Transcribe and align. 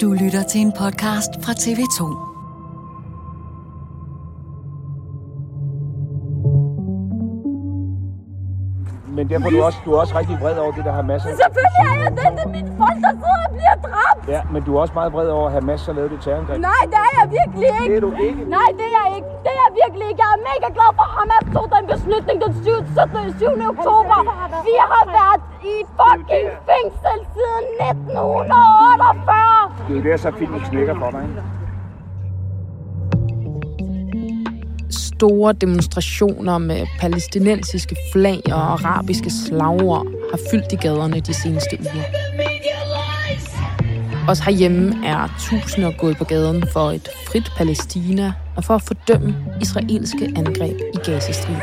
Du 0.00 0.12
lytter 0.12 0.42
til 0.42 0.60
en 0.60 0.72
podcast 0.72 1.30
fra 1.44 1.52
TV2. 1.64 2.00
Men 9.16 9.24
derfor 9.30 9.46
er 9.46 9.50
du 9.50 9.62
også, 9.62 9.78
du 9.84 9.90
er 9.94 9.98
også 10.00 10.14
rigtig 10.20 10.36
vred 10.42 10.56
over 10.64 10.72
det, 10.78 10.84
der 10.88 10.92
har 10.98 11.02
masser. 11.12 11.28
Selvfølgelig 11.44 11.80
er 11.92 11.96
jeg 12.02 12.10
det. 12.18 12.26
Det 12.36 12.42
er 12.48 12.52
mine 12.58 12.70
folk, 12.80 12.98
der 13.06 13.12
sidder 13.22 13.42
og 13.48 13.52
bliver 13.56 13.76
dræbt. 13.86 14.20
Ja, 14.34 14.40
men 14.52 14.60
du 14.66 14.70
er 14.76 14.80
også 14.84 14.94
meget 15.00 15.10
vred 15.16 15.28
over 15.36 15.46
at 15.48 15.52
have 15.56 15.66
masser 15.72 15.90
lavet 15.98 16.10
det 16.14 16.20
terrorangreb. 16.24 16.58
Nej, 16.72 16.82
det 16.92 17.00
er 17.08 17.12
jeg 17.20 17.26
virkelig 17.38 17.66
ikke. 17.80 17.90
Det 17.90 17.96
er 18.00 18.04
du 18.08 18.12
ikke. 18.28 18.40
Nej, 18.58 18.68
det 18.78 18.86
er 18.90 18.94
jeg 19.00 19.06
ikke. 19.16 19.28
Det 19.44 19.50
er 19.54 19.58
jeg 19.64 19.70
virkelig 19.82 20.04
ikke. 20.10 20.20
Jeg 20.24 20.30
er 20.36 20.40
mega 20.50 20.68
glad 20.76 20.90
for, 20.98 21.06
at 21.10 21.12
Hamas 21.18 21.44
tog 21.54 21.66
den 21.74 21.84
beslutning 21.92 22.36
den 22.44 22.52
7. 22.64 22.70
17. 22.96 23.38
7. 23.38 23.46
oktober. 23.72 24.18
Vi 24.68 24.74
har 24.92 25.04
været 25.18 25.40
i 25.72 25.74
fucking 25.98 26.48
fængsel 26.70 27.18
siden 27.36 27.64
1948. 27.90 29.63
Det 29.88 29.98
er 29.98 30.02
der, 30.02 30.16
så 30.16 30.32
filmen 30.38 30.60
knækker 30.60 30.94
for 30.98 31.10
dig. 31.10 31.22
Ikke? 31.22 31.42
Store 34.90 35.52
demonstrationer 35.52 36.58
med 36.58 36.86
palæstinensiske 37.00 37.96
flag 38.12 38.40
og 38.46 38.72
arabiske 38.72 39.30
slagord 39.30 40.06
har 40.30 40.38
fyldt 40.50 40.72
i 40.72 40.76
gaderne 40.76 41.20
de 41.20 41.34
seneste 41.34 41.78
uger. 41.80 42.04
Også 44.28 44.42
herhjemme 44.44 45.06
er 45.06 45.28
tusinder 45.38 45.92
gået 45.98 46.16
på 46.16 46.24
gaden 46.24 46.64
for 46.72 46.90
et 46.90 47.08
frit 47.26 47.52
Palæstina 47.56 48.32
og 48.56 48.64
for 48.64 48.74
at 48.74 48.82
fordømme 48.82 49.34
israelske 49.60 50.32
angreb 50.36 50.80
i 50.94 50.98
Gazastriben. 51.04 51.62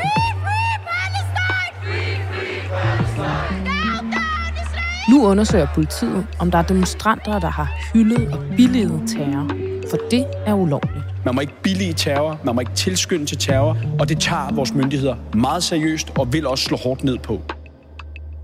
Nu 5.12 5.26
undersøger 5.26 5.68
politiet, 5.76 6.28
om 6.40 6.52
der 6.52 6.58
er 6.58 6.62
demonstranter, 6.62 7.40
der 7.40 7.50
har 7.50 7.72
hyldet 7.94 8.34
og 8.34 8.40
billiget 8.58 9.02
terror. 9.08 9.48
For 9.90 9.98
det 10.12 10.26
er 10.46 10.54
ulovligt. 10.54 11.04
Man 11.26 11.36
må 11.36 11.42
ikke 11.42 11.54
billige 11.64 11.94
terror, 11.94 12.40
man 12.46 12.56
må 12.56 12.62
ikke 12.62 12.74
tilskynde 12.76 13.26
til 13.26 13.38
terror, 13.38 13.78
og 14.00 14.10
det 14.10 14.20
tager 14.20 14.54
vores 14.54 14.74
myndigheder 14.74 15.16
meget 15.36 15.64
seriøst 15.64 16.12
og 16.20 16.34
vil 16.34 16.48
også 16.48 16.64
slå 16.64 16.78
hårdt 16.78 17.04
ned 17.04 17.18
på. 17.18 17.42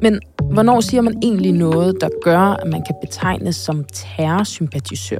Men 0.02 0.20
hvornår 0.54 0.80
siger 0.82 1.02
man 1.02 1.18
egentlig 1.24 1.52
noget, 1.52 1.96
der 2.02 2.10
gør, 2.24 2.40
at 2.40 2.68
man 2.68 2.84
kan 2.86 2.96
betegnes 3.02 3.56
som 3.56 3.86
terrorsympatisør? 3.94 5.20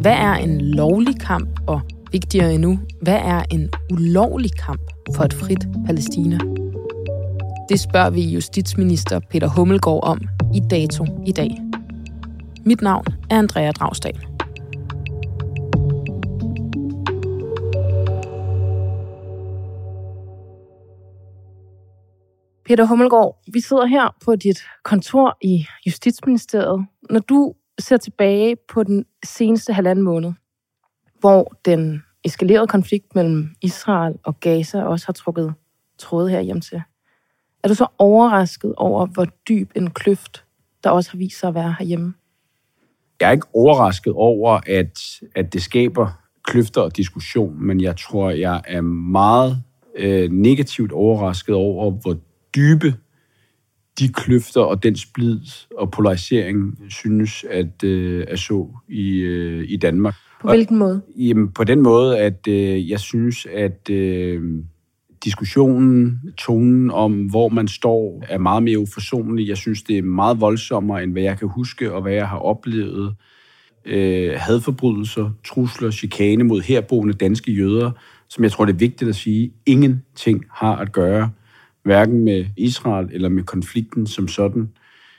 Hvad 0.00 0.12
er 0.14 0.34
en 0.34 0.60
lovlig 0.60 1.20
kamp, 1.20 1.48
og 1.66 1.80
vigtigere 2.12 2.54
endnu, 2.54 2.78
hvad 3.02 3.18
er 3.24 3.42
en 3.50 3.68
ulovlig 3.92 4.50
kamp 4.66 4.80
for 5.16 5.24
et 5.24 5.34
frit 5.34 5.68
Palæstina? 5.86 6.38
Det 7.68 7.80
spørger 7.80 8.10
vi 8.10 8.22
justitsminister 8.22 9.20
Peter 9.30 9.48
Hummelgaard 9.48 10.00
om 10.02 10.20
i 10.54 10.60
dato 10.70 11.04
i 11.26 11.32
dag. 11.32 11.50
Mit 12.66 12.82
navn 12.82 13.04
er 13.30 13.38
Andrea 13.38 13.70
Dragsdal. 13.70 14.18
Peter 22.64 22.84
Hummelgaard, 22.84 23.38
vi 23.52 23.60
sidder 23.60 23.86
her 23.86 24.16
på 24.24 24.36
dit 24.36 24.58
kontor 24.84 25.38
i 25.40 25.66
Justitsministeriet. 25.86 26.86
Når 27.10 27.20
du 27.20 27.54
ser 27.78 27.96
tilbage 27.96 28.56
på 28.72 28.82
den 28.82 29.04
seneste 29.24 29.72
halvanden 29.72 30.04
måned, 30.04 30.32
hvor 31.20 31.54
den 31.64 32.02
eskalerede 32.24 32.66
konflikt 32.66 33.14
mellem 33.14 33.50
Israel 33.62 34.14
og 34.24 34.40
Gaza 34.40 34.82
også 34.82 35.06
har 35.06 35.12
trukket 35.12 35.54
tråde 35.98 36.30
her 36.30 36.40
hjem 36.40 36.60
til, 36.60 36.82
er 37.62 37.68
du 37.68 37.74
så 37.74 37.86
overrasket 37.98 38.74
over, 38.76 39.06
hvor 39.06 39.26
dyb 39.48 39.70
en 39.74 39.90
kløft, 39.90 40.44
der 40.84 40.90
også 40.90 41.10
har 41.10 41.18
vist 41.18 41.40
sig 41.40 41.48
at 41.48 41.54
være 41.54 41.74
herhjemme? 41.78 42.14
Jeg 43.20 43.28
er 43.28 43.32
ikke 43.32 43.46
overrasket 43.54 44.12
over, 44.12 44.60
at, 44.66 45.20
at 45.34 45.52
det 45.52 45.62
skaber 45.62 46.10
kløfter 46.44 46.80
og 46.80 46.96
diskussion, 46.96 47.66
men 47.66 47.80
jeg 47.80 47.96
tror, 47.96 48.30
jeg 48.30 48.62
er 48.66 48.80
meget 48.80 49.62
øh, 49.96 50.30
negativt 50.30 50.92
overrasket 50.92 51.54
over, 51.54 51.90
hvor 51.90 52.16
dybe 52.56 52.94
de 53.98 54.08
kløfter 54.08 54.60
og 54.60 54.82
den 54.82 54.96
splid 54.96 55.40
og 55.78 55.90
polarisering 55.90 56.78
synes 56.90 57.44
at, 57.50 57.84
øh, 57.84 58.24
at 58.28 58.38
så 58.38 58.68
i, 58.88 59.18
øh, 59.18 59.64
i 59.68 59.76
Danmark. 59.76 60.14
På 60.40 60.48
hvilken 60.48 60.76
måde? 60.76 61.02
Og, 61.08 61.20
jamen, 61.20 61.52
på 61.52 61.64
den 61.64 61.82
måde, 61.82 62.18
at 62.18 62.48
øh, 62.48 62.90
jeg 62.90 63.00
synes, 63.00 63.46
at 63.46 63.90
øh, 63.90 64.62
diskussionen, 65.28 66.20
tonen 66.38 66.90
om, 66.90 67.12
hvor 67.26 67.48
man 67.48 67.68
står, 67.68 68.24
er 68.28 68.38
meget 68.38 68.62
mere 68.62 68.78
uforsonlig. 68.78 69.48
Jeg 69.48 69.56
synes, 69.56 69.82
det 69.82 69.98
er 69.98 70.02
meget 70.02 70.40
voldsommere, 70.40 71.02
end 71.02 71.12
hvad 71.12 71.22
jeg 71.22 71.38
kan 71.38 71.48
huske, 71.48 71.92
og 71.92 72.02
hvad 72.02 72.12
jeg 72.12 72.28
har 72.28 72.38
oplevet. 72.38 73.14
Øh, 73.84 74.32
hadforbrydelser, 74.36 75.30
trusler, 75.44 75.90
chikane 75.90 76.44
mod 76.44 76.60
herboende 76.60 77.14
danske 77.14 77.52
jøder, 77.52 77.90
som 78.28 78.44
jeg 78.44 78.52
tror, 78.52 78.64
det 78.64 78.72
er 78.72 78.78
vigtigt 78.78 79.08
at 79.08 79.16
sige, 79.16 79.52
ingenting 79.66 80.44
har 80.52 80.76
at 80.76 80.92
gøre 80.92 81.30
hverken 81.84 82.24
med 82.24 82.46
Israel 82.56 83.08
eller 83.12 83.28
med 83.28 83.42
konflikten 83.42 84.06
som 84.06 84.28
sådan. 84.28 84.68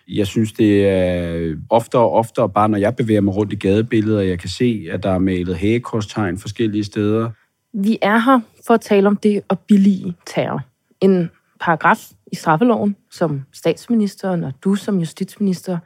Jeg 0.08 0.28
synes, 0.28 0.54
det 0.54 0.88
er 0.88 1.56
oftere 1.70 2.02
og 2.02 2.12
oftere, 2.12 2.50
bare 2.50 2.70
når 2.70 2.78
jeg 2.78 2.96
bevæger 2.96 3.22
mig 3.22 3.36
rundt 3.36 3.54
i 3.54 3.56
gadebilledet, 3.56 4.20
og 4.20 4.28
jeg 4.28 4.40
kan 4.40 4.50
se, 4.50 4.88
at 4.92 5.04
der 5.04 5.12
er 5.12 5.20
malet 5.20 5.58
hagekorstegn 5.58 6.38
forskellige 6.38 6.84
steder. 6.84 7.30
Vi 7.74 7.98
er 8.02 8.18
her 8.18 8.40
for 8.70 8.74
at 8.74 8.82
tale 8.82 9.08
om 9.08 9.18
det 9.18 9.42
at 9.50 9.60
billige 9.60 10.16
terror. 10.26 10.62
En 11.02 11.30
paragraf 11.60 12.12
i 12.32 12.36
straffeloven, 12.36 12.96
som 13.12 13.42
statsministeren 13.52 14.44
og 14.44 14.54
du 14.64 14.76
som 14.76 15.00
justitsminister 15.00 15.78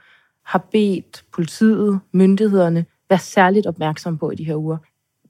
har 0.46 0.68
bedt 0.72 1.26
politiet, 1.34 2.00
myndighederne, 2.12 2.86
være 3.10 3.20
særligt 3.20 3.68
opmærksom 3.68 4.18
på 4.18 4.32
i 4.32 4.36
de 4.36 4.44
her 4.44 4.56
uger. 4.56 4.78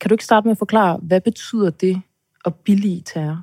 Kan 0.02 0.10
du 0.10 0.14
ikke 0.14 0.24
starte 0.24 0.48
med 0.48 0.52
at 0.52 0.58
forklare, 0.58 0.98
hvad 0.98 1.22
betyder 1.22 1.70
det 1.70 2.02
at 2.46 2.56
billige 2.56 3.02
terror? 3.06 3.42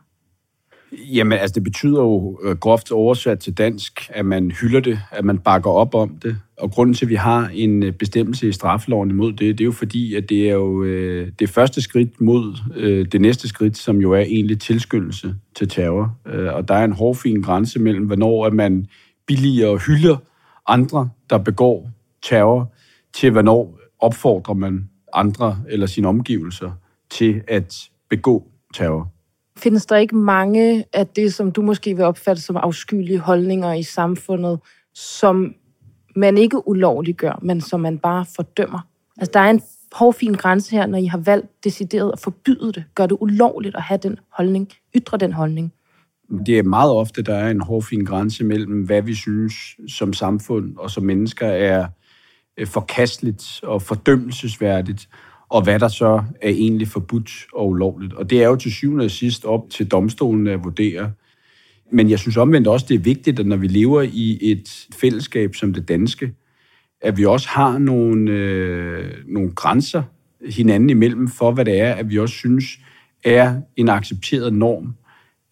Jamen, 0.93 1.39
altså 1.39 1.55
det 1.55 1.65
betyder 1.65 2.01
jo 2.01 2.41
øh, 2.43 2.57
groft 2.57 2.93
oversat 2.93 3.39
til 3.39 3.59
dansk, 3.59 4.11
at 4.15 4.27
man 4.27 4.51
hylder 4.51 4.81
det, 4.81 5.01
at 5.11 5.25
man 5.25 5.39
bakker 5.39 5.71
op 5.71 5.95
om 5.95 6.19
det. 6.23 6.37
Og 6.57 6.71
grunden 6.71 6.95
til, 6.95 7.05
at 7.05 7.09
vi 7.09 7.15
har 7.15 7.51
en 7.55 7.83
øh, 7.83 7.93
bestemmelse 7.93 8.49
i 8.49 8.53
straffeloven 8.53 9.11
imod 9.11 9.33
det, 9.33 9.59
det 9.59 9.61
er 9.61 9.65
jo 9.65 9.73
fordi, 9.73 10.15
at 10.15 10.29
det 10.29 10.49
er 10.49 10.53
jo 10.53 10.85
øh, 10.85 11.33
det 11.39 11.51
første 11.51 11.83
skridt 11.83 12.21
mod 12.21 12.57
øh, 12.77 13.07
det 13.13 13.21
næste 13.21 13.49
skridt, 13.49 13.77
som 13.77 14.01
jo 14.01 14.13
er 14.13 14.21
egentlig 14.21 14.61
tilskyndelse 14.61 15.35
til 15.55 15.69
terror. 15.69 16.17
Øh, 16.27 16.55
og 16.55 16.69
der 16.69 16.75
er 16.75 16.85
en 16.85 16.93
hårfin 16.93 17.43
grænse 17.43 17.79
mellem, 17.79 18.07
hvornår 18.07 18.47
at 18.47 18.53
man 18.53 18.87
billiger 19.27 19.69
og 19.69 19.79
hylder 19.79 20.17
andre, 20.67 21.09
der 21.31 21.39
begår 21.39 21.91
terror, 22.23 22.73
til 23.15 23.31
hvornår 23.31 23.79
opfordrer 24.01 24.55
man 24.55 24.89
andre 25.13 25.59
eller 25.69 25.87
sine 25.87 26.09
omgivelser 26.09 26.71
til 27.11 27.43
at 27.49 27.91
begå 28.09 28.47
terror. 28.75 29.13
Findes 29.63 29.87
der 29.87 29.97
ikke 29.97 30.17
mange 30.17 30.85
af 30.93 31.07
det, 31.07 31.35
som 31.35 31.53
du 31.53 31.63
måske 31.63 31.97
vil 31.97 32.05
opfatte 32.05 32.43
som 32.43 32.57
afskyelige 32.57 33.19
holdninger 33.19 33.73
i 33.73 33.83
samfundet, 33.83 34.59
som 34.95 35.55
man 36.17 36.39
ikke 36.39 36.69
ulovligt 36.69 37.19
gør, 37.19 37.39
men 37.43 37.61
som 37.61 37.81
man 37.81 37.99
bare 37.99 38.25
fordømmer? 38.37 38.81
Altså, 39.19 39.31
der 39.35 39.41
er 39.41 39.51
en 39.51 39.63
hårfin 39.93 40.35
grænse 40.35 40.71
her, 40.71 40.87
når 40.87 40.99
I 40.99 41.07
har 41.07 41.19
valgt 41.19 41.65
decideret 41.65 42.13
at 42.13 42.21
forbyde 42.21 42.73
det, 42.73 42.85
gør 42.95 43.07
det 43.07 43.17
ulovligt 43.21 43.77
at 43.77 43.83
have 43.83 43.99
den 44.03 44.19
holdning, 44.33 44.69
ytre 44.97 45.19
den 45.19 45.33
holdning. 45.33 45.73
Det 46.47 46.59
er 46.59 46.63
meget 46.63 46.93
ofte, 46.93 47.23
der 47.23 47.35
er 47.35 47.51
en 47.51 47.61
hårfin 47.61 48.05
grænse 48.05 48.45
mellem, 48.45 48.83
hvad 48.83 49.03
vi 49.03 49.15
synes 49.15 49.55
som 49.89 50.13
samfund 50.13 50.77
og 50.77 50.91
som 50.91 51.05
mennesker 51.05 51.47
er 51.47 51.87
øh, 52.57 52.67
forkasteligt 52.67 53.61
og 53.63 53.83
fordømmelsesværdigt, 53.83 55.09
og 55.51 55.63
hvad 55.63 55.79
der 55.79 55.89
så 55.89 56.23
er 56.43 56.51
egentlig 56.51 56.89
forbudt 56.89 57.31
og 57.53 57.69
ulovligt. 57.69 58.13
Og 58.13 58.31
det 58.31 58.43
er 58.43 58.49
jo 58.49 58.57
til 58.57 58.73
syvende 58.73 59.05
og 59.05 59.11
sidst 59.11 59.45
op 59.45 59.71
til 59.71 59.87
domstolen 59.87 60.47
at 60.47 60.65
vurdere. 60.65 61.13
Men 61.93 62.11
jeg 62.11 62.19
synes 62.19 62.37
omvendt 62.37 62.69
også, 62.69 62.87
det 62.89 62.95
er 62.95 62.99
vigtigt, 62.99 63.41
at 63.41 63.47
når 63.47 63.57
vi 63.57 63.67
lever 63.67 64.03
i 64.03 64.39
et 64.51 64.87
fællesskab 65.01 65.55
som 65.55 65.73
det 65.73 65.89
danske, 65.89 66.33
at 67.03 67.17
vi 67.17 67.25
også 67.25 67.49
har 67.49 67.79
nogle, 67.79 68.31
øh, 68.31 69.13
nogle 69.27 69.51
grænser 69.51 70.03
hinanden 70.51 70.91
imellem 70.91 71.29
for, 71.29 71.53
hvad 71.53 71.65
det 71.65 71.81
er, 71.81 71.95
at 71.95 72.11
vi 72.11 72.19
også 72.19 72.35
synes 72.35 72.65
er 73.25 73.61
en 73.77 73.89
accepteret 73.89 74.53
norm 74.53 74.95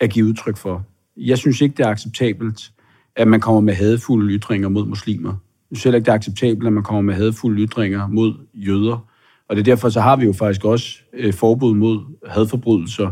at 0.00 0.10
give 0.10 0.26
udtryk 0.26 0.56
for. 0.56 0.86
Jeg 1.16 1.38
synes 1.38 1.60
ikke, 1.60 1.74
det 1.76 1.86
er 1.86 1.90
acceptabelt, 1.90 2.70
at 3.16 3.28
man 3.28 3.40
kommer 3.40 3.60
med 3.60 3.74
hadfulde 3.74 4.34
ytringer 4.34 4.68
mod 4.68 4.86
muslimer. 4.86 5.30
Jeg 5.70 5.76
synes 5.76 5.84
heller 5.84 5.96
ikke, 5.96 6.06
det 6.06 6.10
er 6.10 6.16
acceptabelt, 6.16 6.66
at 6.66 6.72
man 6.72 6.82
kommer 6.82 7.02
med 7.02 7.14
hadfulde 7.14 7.62
ytringer 7.62 8.06
mod 8.06 8.34
jøder. 8.54 9.07
Og 9.48 9.56
det 9.56 9.60
er 9.62 9.64
derfor, 9.64 9.88
så 9.88 10.00
har 10.00 10.16
vi 10.16 10.24
jo 10.24 10.32
faktisk 10.32 10.64
også 10.64 10.98
øh, 11.12 11.34
forbud 11.34 11.74
mod 11.74 12.00
hadforbrydelser, 12.26 13.10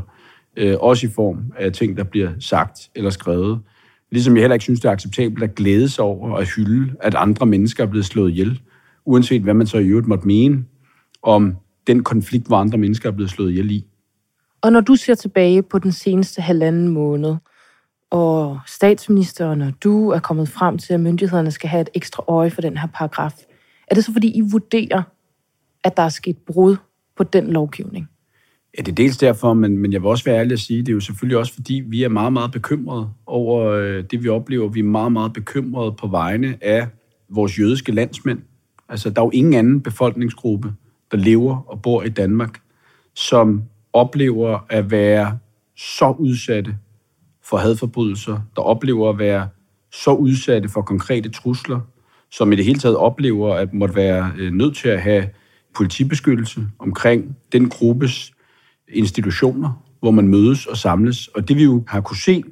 øh, 0.57 0.77
også 0.81 1.07
i 1.07 1.11
form 1.11 1.53
af 1.59 1.73
ting, 1.73 1.97
der 1.97 2.05
bliver 2.05 2.31
sagt 2.41 2.91
eller 2.95 3.11
skrevet. 3.11 3.61
Ligesom 4.11 4.37
jeg 4.37 4.43
heller 4.43 4.55
ikke 4.55 4.63
synes, 4.63 4.81
det 4.81 4.89
er 4.89 4.93
acceptabelt 4.93 5.45
at 5.45 5.55
glæde 5.55 5.89
sig 5.89 6.05
over 6.05 6.37
og 6.37 6.45
hylde, 6.45 6.95
at 7.01 7.15
andre 7.15 7.47
mennesker 7.47 7.85
er 7.85 7.89
blevet 7.89 8.07
slået 8.07 8.31
ihjel, 8.31 8.61
uanset 9.05 9.43
hvad 9.43 9.55
man 9.55 9.67
så 9.67 9.79
i 9.79 9.87
øvrigt 9.87 10.09
måtte 10.09 10.27
mene 10.27 10.65
om 11.23 11.57
den 11.87 12.05
konflikt, 12.05 12.47
hvor 12.47 12.57
andre 12.57 12.79
mennesker 12.79 13.09
er 13.09 13.13
blevet 13.13 13.31
slået 13.31 13.51
ihjel 13.51 13.71
i. 13.71 13.87
Og 14.61 14.73
når 14.73 14.81
du 14.81 14.97
ser 14.97 15.15
tilbage 15.15 15.63
på 15.63 15.79
den 15.79 15.93
seneste 15.93 16.43
halvanden 16.43 16.89
måned, 16.89 17.37
og 18.11 18.61
statsministeren 18.67 19.63
og 19.63 19.73
du 19.85 20.11
er 20.11 20.19
kommet 20.19 20.49
frem 20.49 20.79
til, 20.79 20.95
at 20.95 21.01
myndighederne 21.01 21.51
skal 21.51 21.69
have 21.69 21.81
et 21.81 21.89
ekstra 21.95 22.25
øje 22.29 22.51
for 22.51 22.61
den 22.61 22.77
her 22.77 22.89
paragraf, 22.95 23.35
er 23.89 23.95
det 23.95 24.05
så 24.05 24.13
fordi, 24.13 24.29
I 24.29 24.41
vurderer, 24.41 25.03
at 25.87 25.97
der 25.97 26.03
er 26.03 26.09
sket 26.09 26.37
brud 26.39 26.77
på 27.17 27.25
den 27.25 27.53
lovgivning? 27.53 28.09
Ja, 28.79 28.83
det 28.83 28.89
er 28.89 28.95
dels 28.95 29.17
derfor, 29.17 29.55
men, 29.55 29.79
men 29.79 29.93
jeg 29.93 30.03
vil 30.03 30.09
også 30.09 30.25
være 30.25 30.39
ærlig 30.39 30.53
at 30.53 30.61
sige, 30.61 30.81
det 30.81 30.89
er 30.89 30.93
jo 30.93 31.01
selvfølgelig 31.01 31.39
også 31.39 31.55
fordi, 31.55 31.83
vi 31.87 32.03
er 32.03 32.09
meget, 32.09 32.33
meget 32.33 32.53
bekymrede 32.53 33.09
over 33.27 33.65
øh, 33.65 34.05
det, 34.11 34.23
vi 34.23 34.29
oplever. 34.29 34.69
Vi 34.69 34.81
er 34.81 34.85
meget, 34.85 35.13
meget 35.13 35.33
bekymrede 35.33 35.93
på 35.93 36.07
vegne 36.07 36.59
af 36.61 36.89
vores 37.29 37.59
jødiske 37.59 37.93
landsmænd. 37.93 38.39
Altså, 38.89 39.11
der 39.11 39.21
er 39.21 39.25
jo 39.25 39.31
ingen 39.31 39.55
anden 39.55 39.81
befolkningsgruppe, 39.81 40.73
der 41.11 41.17
lever 41.17 41.65
og 41.67 41.83
bor 41.83 42.03
i 42.03 42.09
Danmark, 42.09 42.61
som 43.15 43.63
oplever 43.93 44.67
at 44.69 44.91
være 44.91 45.39
så 45.77 46.15
udsatte 46.19 46.77
for 47.45 47.57
hadforbrydelser, 47.57 48.41
der 48.57 48.63
oplever 48.63 49.11
at 49.11 49.19
være 49.19 49.49
så 49.93 50.11
udsatte 50.11 50.69
for 50.69 50.83
konkrete 50.83 51.29
trusler, 51.29 51.81
som 52.31 52.53
i 52.53 52.57
det 52.57 52.65
hele 52.65 52.79
taget 52.79 52.97
oplever 52.97 53.55
at 53.55 53.75
måtte 53.75 53.95
være 53.95 54.33
øh, 54.39 54.53
nødt 54.53 54.77
til 54.77 54.89
at 54.89 55.01
have 55.01 55.29
politibeskyttelse 55.77 56.61
omkring 56.79 57.37
den 57.53 57.69
gruppes 57.69 58.33
institutioner, 58.89 59.83
hvor 60.01 60.11
man 60.11 60.29
mødes 60.29 60.67
og 60.67 60.77
samles. 60.77 61.29
Og 61.29 61.49
det 61.49 61.57
vi 61.57 61.65
jo 61.65 61.85
har 61.89 62.01
kunne 62.01 62.17
se 62.17 62.43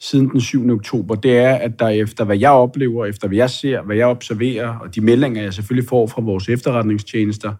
siden 0.00 0.28
den 0.28 0.40
7. 0.40 0.70
oktober, 0.70 1.14
det 1.14 1.38
er, 1.38 1.54
at 1.54 1.78
der 1.78 1.88
efter 1.88 2.24
hvad 2.24 2.38
jeg 2.38 2.50
oplever, 2.50 3.06
efter 3.06 3.28
hvad 3.28 3.36
jeg 3.36 3.50
ser, 3.50 3.82
hvad 3.82 3.96
jeg 3.96 4.06
observerer, 4.06 4.68
og 4.68 4.94
de 4.94 5.00
meldinger, 5.00 5.42
jeg 5.42 5.54
selvfølgelig 5.54 5.88
får 5.88 6.06
fra 6.06 6.22
vores 6.22 6.48
efterretningstjenester, 6.48 7.54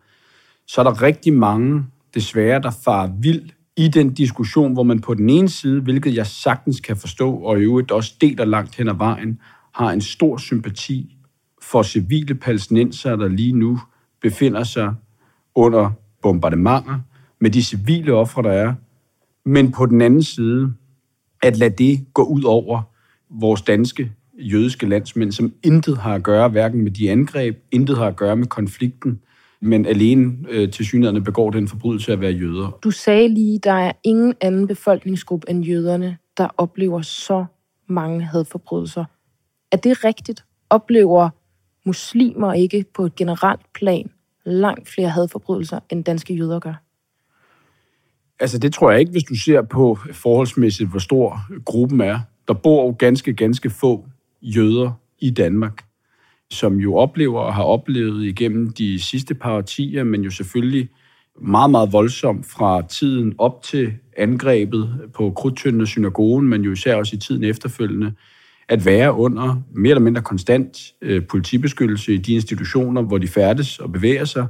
så 0.67 0.81
er 0.81 0.85
der 0.85 1.03
rigtig 1.03 1.33
mange, 1.33 1.85
desværre, 2.15 2.63
der 2.63 2.71
farer 2.85 3.11
vild 3.21 3.51
i 3.77 3.89
den 3.89 4.15
diskussion, 4.15 4.73
hvor 4.73 4.83
man 4.83 5.01
på 5.01 5.15
den 5.15 5.31
ene 5.31 5.49
side, 5.49 5.81
hvilket 5.81 6.15
jeg 6.15 6.27
sagtens 6.27 6.81
kan 6.81 6.97
forstå, 6.97 7.35
og 7.35 7.59
i 7.59 7.63
øvrigt 7.63 7.91
også 7.91 8.15
deler 8.21 8.45
langt 8.45 8.77
hen 8.77 8.89
ad 8.89 8.95
vejen, 8.95 9.41
har 9.75 9.91
en 9.91 10.01
stor 10.01 10.37
sympati 10.37 11.17
for 11.63 11.83
civile 11.83 12.35
palæstinenser, 12.35 13.17
der 13.17 13.29
lige 13.29 13.53
nu 13.53 13.81
befinder 14.23 14.65
sig 14.65 14.95
under 15.57 15.91
bombardementer, 16.23 17.01
med 17.41 17.51
de 17.51 17.63
civile 17.63 18.13
ofre, 18.13 18.43
der 18.43 18.53
er, 18.53 18.75
men 19.45 19.73
på 19.73 19.87
den 19.87 20.01
anden 20.01 20.23
side, 20.23 20.73
at 21.43 21.57
lade 21.57 21.75
det 21.85 22.07
gå 22.15 22.23
ud 22.23 22.43
over 22.43 22.83
vores 23.31 23.63
danske 23.63 24.13
jødiske 24.39 24.87
landsmænd, 24.87 25.33
som 25.33 25.53
intet 25.63 25.99
har 25.99 26.15
at 26.15 26.23
gøre 26.23 26.49
hverken 26.49 26.83
med 26.83 26.91
de 26.91 27.11
angreb, 27.11 27.65
intet 27.71 27.97
har 27.97 28.07
at 28.07 28.17
gøre 28.17 28.37
med 28.37 28.47
konflikten, 28.47 29.21
men 29.61 29.87
alene 29.87 30.37
øh, 30.49 30.73
til 30.73 30.85
synligheden 30.87 31.25
begår 31.25 31.51
den 31.51 31.69
forbrydelse 31.69 32.13
at 32.13 32.21
være 32.21 32.33
jøder. 32.33 32.79
Du 32.85 32.91
sagde 32.91 33.29
lige, 33.29 33.59
der 33.59 33.73
er 33.73 33.93
ingen 34.05 34.35
anden 34.41 34.67
befolkningsgruppe 34.67 35.51
end 35.51 35.65
jøderne, 35.65 36.17
der 36.37 36.49
oplever 36.57 37.03
så 37.03 37.45
mange 37.89 38.23
hadforbrydelser. 38.23 39.05
Er 39.73 39.77
det 39.77 40.05
rigtigt? 40.05 40.45
Oplever 40.71 41.29
muslimer 41.85 42.53
ikke 42.53 42.85
på 42.95 43.07
et 43.07 43.15
generelt 43.15 43.61
plan 43.75 44.11
langt 44.47 44.89
flere 44.89 45.09
hadforbrydelser, 45.09 45.81
end 45.91 46.05
danske 46.05 46.35
jøder 46.35 46.59
gør? 46.59 46.75
Altså 48.41 48.59
det 48.59 48.73
tror 48.73 48.91
jeg 48.91 49.01
ikke, 49.01 49.13
hvis 49.13 49.25
du 49.25 49.35
ser 49.35 49.63
på 49.63 49.99
forholdsmæssigt, 50.13 50.91
hvor 50.91 50.99
stor 50.99 51.41
gruppen 51.65 52.01
er. 52.01 52.21
Der 52.49 52.55
bor 52.55 52.87
jo 52.87 52.97
ganske, 52.99 53.33
ganske 53.33 53.71
få 53.71 54.07
jøder 54.43 54.91
i 55.19 55.31
Danmark, 55.31 55.85
som 56.51 56.77
jo 56.77 56.97
oplever 56.97 57.41
og 57.41 57.55
har 57.55 57.63
oplevet 57.63 58.25
igennem 58.25 58.73
de 58.73 59.01
sidste 59.01 59.35
par 59.35 59.57
årtier, 59.57 60.05
men 60.05 60.23
jo 60.23 60.31
selvfølgelig 60.31 60.89
meget, 61.41 61.71
meget 61.71 61.93
voldsomt 61.93 62.47
fra 62.47 62.83
tiden 62.83 63.35
op 63.39 63.63
til 63.63 63.93
angrebet 64.17 65.11
på 65.15 65.31
Krudtønden 65.31 65.81
og 65.81 65.87
synagogen, 65.87 66.49
men 66.49 66.63
jo 66.63 66.73
især 66.73 66.95
også 66.95 67.17
i 67.17 67.19
tiden 67.19 67.45
efterfølgende, 67.45 68.13
at 68.69 68.87
være 68.87 69.13
under 69.13 69.63
mere 69.75 69.91
eller 69.91 70.03
mindre 70.03 70.23
konstant 70.23 70.79
øh, 71.03 71.27
politibeskyttelse 71.27 72.15
i 72.15 72.19
de 72.19 72.35
institutioner, 72.35 73.03
hvor 73.03 73.19
de 73.19 73.29
færdes 73.29 73.79
og 73.79 73.93
bevæger 73.93 74.25
sig, 74.25 74.47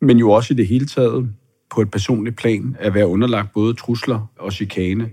men 0.00 0.18
jo 0.18 0.30
også 0.30 0.54
i 0.54 0.56
det 0.56 0.66
hele 0.66 0.86
taget 0.86 1.28
på 1.70 1.80
et 1.80 1.90
personligt 1.90 2.36
plan 2.36 2.76
at 2.80 2.94
være 2.94 3.06
underlagt 3.06 3.52
både 3.52 3.74
trusler 3.74 4.30
og 4.38 4.52
chikane. 4.52 5.10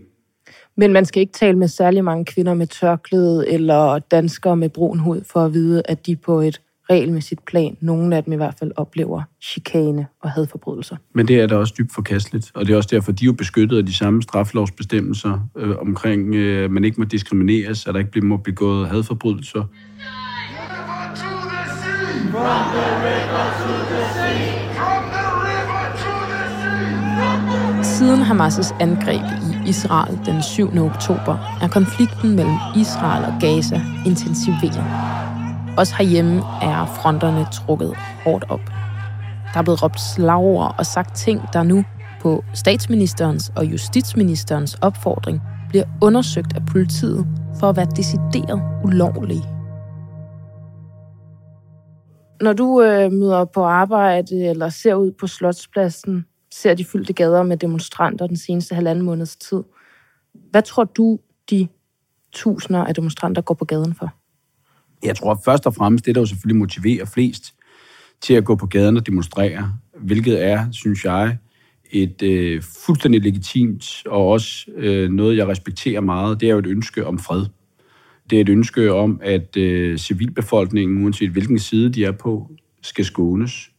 Men 0.78 0.94
man 0.94 1.06
skal 1.06 1.22
ikke 1.22 1.34
tale 1.34 1.58
med 1.58 1.68
særlig 1.68 2.04
mange 2.04 2.26
kvinder 2.26 2.54
med 2.54 2.68
tørklæde 2.68 3.50
eller 3.50 4.00
danskere 4.00 4.58
med 4.58 4.70
brun 4.70 5.00
hud 5.00 5.22
for 5.32 5.46
at 5.46 5.54
vide, 5.54 5.82
at 5.86 6.06
de 6.06 6.16
på 6.16 6.42
et 6.42 6.62
regelmæssigt 6.90 7.46
plan, 7.46 7.78
nogle 7.82 8.16
af 8.16 8.24
dem 8.24 8.34
i 8.34 8.36
hvert 8.36 8.56
fald, 8.60 8.72
oplever 8.76 9.22
chikane 9.42 10.08
og 10.22 10.32
hadforbrydelser. 10.32 10.96
Men 11.14 11.28
det 11.28 11.40
er 11.40 11.48
da 11.48 11.56
også 11.56 11.74
dybt 11.78 11.94
forkasteligt, 11.94 12.52
og 12.56 12.66
det 12.66 12.74
er 12.74 12.78
også 12.78 12.90
derfor, 12.92 13.12
de 13.12 13.24
er 13.24 13.26
jo 13.26 13.34
beskyttet 13.34 13.78
af 13.78 13.86
de 13.86 13.94
samme 13.94 14.22
straflovsbestemmelser 14.22 15.50
øh, 15.58 15.78
omkring, 15.78 16.36
øh, 16.36 16.72
man 16.72 16.84
ikke 16.84 17.02
må 17.02 17.06
diskrimineres, 17.06 17.88
at 17.88 17.94
der 17.94 18.00
ikke 18.00 18.12
bliver 18.12 18.38
begået 18.38 18.90
hadforbrydelser. 18.90 19.64
From 22.32 22.72
the 22.76 22.88
river 23.06 23.46
to 23.62 23.72
the 23.92 24.04
sea. 24.14 24.66
Siden 27.84 28.22
Hamas' 28.22 28.76
angreb 28.80 29.22
i 29.66 29.70
Israel 29.70 30.20
den 30.26 30.44
7. 30.44 30.78
oktober 30.78 31.58
er 31.62 31.68
konflikten 31.68 32.36
mellem 32.36 32.56
Israel 32.76 33.26
og 33.26 33.34
Gaza 33.42 33.82
intensiveret. 34.06 35.35
Også 35.78 35.96
herhjemme 35.96 36.38
er 36.62 36.86
fronterne 36.86 37.46
trukket 37.54 37.94
hårdt 38.24 38.46
op. 38.50 38.60
Der 39.54 39.60
er 39.60 39.64
blevet 39.64 39.84
råbt 39.84 40.00
slagord 40.00 40.76
og 40.78 40.86
sagt 40.86 41.16
ting, 41.16 41.42
der 41.54 41.64
nu 41.64 41.84
på 42.22 42.44
statsministerens 42.54 43.52
og 43.56 43.66
justitsministerens 43.66 44.76
opfordring 44.82 45.42
bliver 45.70 45.86
undersøgt 46.02 46.56
af 46.56 46.66
politiet 46.66 47.28
for 47.60 47.70
at 47.70 47.78
være 47.78 47.88
decideret 47.96 48.62
ulovlige. 48.84 49.44
Når 52.42 52.54
du 52.54 52.82
øh, 52.82 53.12
møder 53.12 53.46
på 53.46 53.64
arbejde 53.64 54.46
eller 54.46 54.70
ser 54.70 54.96
ud 54.96 55.12
på 55.12 55.28
Slotspladsen, 55.28 56.26
ser 56.54 56.74
de 56.74 56.86
fyldte 56.86 57.14
gader 57.14 57.44
med 57.44 57.58
demonstranter 57.58 58.28
den 58.28 58.38
seneste 58.38 58.76
halvanden 58.76 59.06
måneds 59.06 59.36
tid. 59.36 59.64
Hvad 60.52 60.62
tror 60.62 60.84
du, 60.84 61.20
de 61.50 61.68
tusinder 62.32 62.84
af 62.84 62.96
demonstranter 62.96 63.42
går 63.42 63.54
på 63.54 63.66
gaden 63.66 63.94
for? 63.94 64.14
Jeg 65.04 65.16
tror 65.16 65.42
først 65.46 65.66
og 65.66 65.76
fremmest, 65.76 66.06
det 66.06 66.16
der 66.16 66.22
jo 66.22 66.26
selvfølgelig 66.26 66.60
motiverer 66.60 67.06
flest 67.06 67.54
til 68.22 68.34
at 68.34 68.46
gå 68.46 68.56
på 68.56 68.66
gaden 68.66 68.98
og 68.98 69.08
demonstrere, 69.08 69.74
hvilket 70.00 70.44
er, 70.44 70.72
synes 70.72 71.06
jeg, 71.06 71.38
et 71.92 72.22
øh, 72.22 72.62
fuldstændig 72.86 73.22
legitimt 73.22 74.04
og 74.06 74.28
også 74.28 74.72
øh, 74.76 75.10
noget, 75.10 75.38
jeg 75.38 75.48
respekterer 75.48 76.02
meget, 76.02 76.42
det 76.42 76.48
er 76.48 76.54
jo 76.54 76.60
et 76.60 76.66
ønske 76.66 77.06
om 77.06 77.20
fred. 77.20 77.46
Det 78.30 78.38
er 78.38 78.42
et 78.42 78.50
ønske 78.50 78.94
om, 78.94 79.20
at 79.24 79.58
øh, 79.58 79.98
civilbefolkningen, 79.98 81.04
uanset 81.04 81.30
hvilken 81.30 81.60
side 81.60 81.90
de 81.90 82.06
er 82.06 82.12
på, 82.12 82.52
skal 82.82 83.06
skånes. 83.06 83.70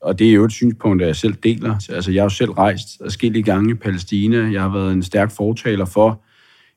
Og 0.00 0.18
det 0.18 0.28
er 0.28 0.32
jo 0.32 0.44
et 0.44 0.52
synspunkt, 0.52 1.02
jeg 1.02 1.16
selv 1.16 1.34
deler. 1.34 1.74
Altså, 1.90 2.10
jeg 2.10 2.20
har 2.20 2.24
jo 2.24 2.34
selv 2.34 2.50
rejst 2.50 2.88
adskillige 3.00 3.42
gange 3.42 3.70
i 3.70 3.74
Palæstina. 3.74 4.50
Jeg 4.52 4.62
har 4.62 4.68
været 4.68 4.92
en 4.92 5.02
stærk 5.02 5.30
fortaler 5.30 5.84
for 5.84 6.22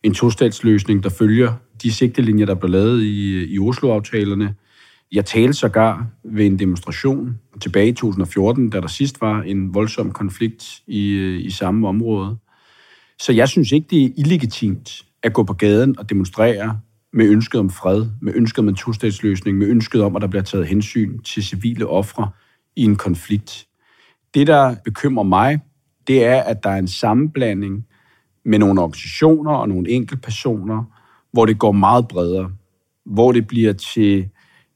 en 0.03 0.13
tostatsløsning, 0.13 1.03
der 1.03 1.09
følger 1.09 1.53
de 1.83 1.93
sigtelinjer, 1.93 2.45
der 2.45 2.55
blev 2.55 2.71
lavet 2.71 3.03
i, 3.03 3.45
i 3.53 3.59
Oslo-aftalerne. 3.59 4.55
Jeg 5.11 5.25
talte 5.25 5.53
sågar 5.53 6.07
ved 6.23 6.45
en 6.45 6.59
demonstration 6.59 7.39
tilbage 7.61 7.87
i 7.87 7.93
2014, 7.93 8.69
da 8.69 8.81
der 8.81 8.87
sidst 8.87 9.21
var 9.21 9.41
en 9.41 9.73
voldsom 9.73 10.11
konflikt 10.11 10.81
i, 10.87 11.35
i 11.35 11.49
samme 11.49 11.87
område. 11.87 12.37
Så 13.19 13.33
jeg 13.33 13.49
synes 13.49 13.71
ikke, 13.71 13.87
det 13.89 14.03
er 14.03 14.09
illegitimt 14.17 15.05
at 15.23 15.33
gå 15.33 15.43
på 15.43 15.53
gaden 15.53 15.99
og 15.99 16.09
demonstrere 16.09 16.79
med 17.13 17.29
ønsket 17.29 17.59
om 17.59 17.69
fred, 17.69 18.05
med 18.21 18.33
ønsket 18.35 18.59
om 18.59 18.69
en 18.69 18.75
tostatsløsning, 18.75 19.57
med 19.57 19.67
ønsket 19.67 20.01
om, 20.01 20.15
at 20.15 20.21
der 20.21 20.27
bliver 20.27 20.43
taget 20.43 20.67
hensyn 20.67 21.19
til 21.19 21.43
civile 21.43 21.87
ofre 21.87 22.29
i 22.75 22.83
en 22.83 22.95
konflikt. 22.95 23.67
Det, 24.33 24.47
der 24.47 24.75
bekymrer 24.85 25.23
mig, 25.23 25.59
det 26.07 26.25
er, 26.25 26.41
at 26.41 26.63
der 26.63 26.69
er 26.69 26.77
en 26.77 26.87
sammenblanding 26.87 27.85
med 28.45 28.59
nogle 28.59 28.81
organisationer 28.81 29.51
og 29.51 29.69
nogle 29.69 29.89
enkeltpersoner, 29.89 31.00
hvor 31.33 31.45
det 31.45 31.59
går 31.59 31.71
meget 31.71 32.07
bredere. 32.07 32.51
Hvor 33.05 33.31
det 33.31 33.47
bliver 33.47 33.73
til, 33.73 34.29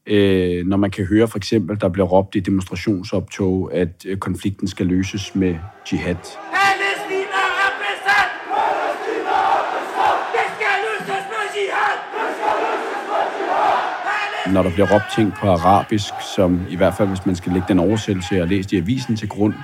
øh, 0.06 0.66
når 0.66 0.76
man 0.76 0.90
kan 0.90 1.04
høre 1.04 1.28
for 1.28 1.38
eksempel, 1.38 1.80
der 1.80 1.88
bliver 1.88 2.06
råbt 2.06 2.34
i 2.34 2.40
demonstrationsoptog, 2.40 3.74
at 3.74 4.06
øh, 4.08 4.16
konflikten 4.16 4.68
skal 4.68 4.86
løses 4.86 5.34
med 5.34 5.54
jihad. 5.92 6.14
Palæstina 6.56 7.44
besat! 7.82 8.30
Palæstina 8.54 9.38
besat! 9.72 10.18
Det 10.36 10.46
skal 10.56 10.76
løses 10.86 11.24
med 11.32 11.44
jihad! 11.56 11.96
Det 12.14 12.28
skal 12.38 12.54
løses 12.64 13.02
med 13.12 13.24
jihad! 13.38 14.54
Når 14.54 14.62
der 14.62 14.70
bliver 14.70 14.94
råbt 14.94 15.14
ting 15.16 15.32
på 15.40 15.46
arabisk, 15.48 16.12
som 16.36 16.60
i 16.70 16.76
hvert 16.76 16.94
fald, 16.94 17.08
hvis 17.08 17.26
man 17.26 17.36
skal 17.36 17.52
lægge 17.52 17.68
den 17.68 17.78
oversættelse, 17.78 18.34
jeg 18.34 18.42
har 18.42 18.48
læst 18.48 18.72
i 18.72 18.76
avisen 18.76 19.16
til 19.16 19.28
grund, 19.28 19.54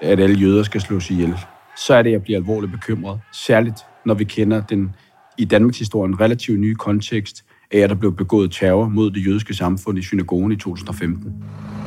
at 0.00 0.20
alle 0.20 0.36
jøder 0.36 0.62
skal 0.62 0.80
slås 0.80 1.10
ihjel, 1.10 1.34
så 1.76 1.94
er 1.94 2.02
det, 2.02 2.10
jeg 2.10 2.22
bliver 2.22 2.38
alvorligt 2.38 2.72
bekymret. 2.72 3.20
Særligt, 3.32 3.78
når 4.06 4.14
vi 4.14 4.24
kender 4.24 4.60
den 4.60 4.94
i 5.38 5.44
Danmarks 5.44 5.78
historie 5.78 6.14
relativt 6.20 6.60
nye 6.60 6.74
kontekst 6.74 7.44
af, 7.72 7.78
at 7.78 7.90
der 7.90 7.96
blev 7.96 8.16
begået 8.16 8.50
terror 8.52 8.88
mod 8.88 9.10
det 9.10 9.26
jødiske 9.26 9.54
samfund 9.54 9.98
i 9.98 10.02
synagogen 10.02 10.52
i 10.52 10.56
2015. 10.56 11.34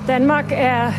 Danmark 0.07 0.45
er 0.51 0.91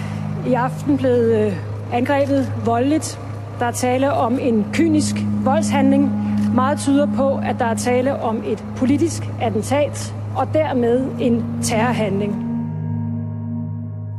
i 0.48 0.52
aften 0.52 0.96
blevet 0.96 1.46
øh, 1.46 1.52
angrebet 1.92 2.52
voldeligt. 2.64 3.18
Der 3.58 3.66
er 3.66 3.70
tale 3.72 4.12
om 4.12 4.38
en 4.38 4.66
kynisk 4.72 5.14
voldshandling. 5.44 6.10
Meget 6.54 6.78
tyder 6.78 7.06
på, 7.16 7.38
at 7.38 7.56
der 7.58 7.64
er 7.64 7.74
tale 7.74 8.22
om 8.22 8.42
et 8.46 8.64
politisk 8.76 9.22
attentat 9.40 10.14
og 10.36 10.54
dermed 10.54 11.06
en 11.20 11.62
terrorhandling. 11.62 12.44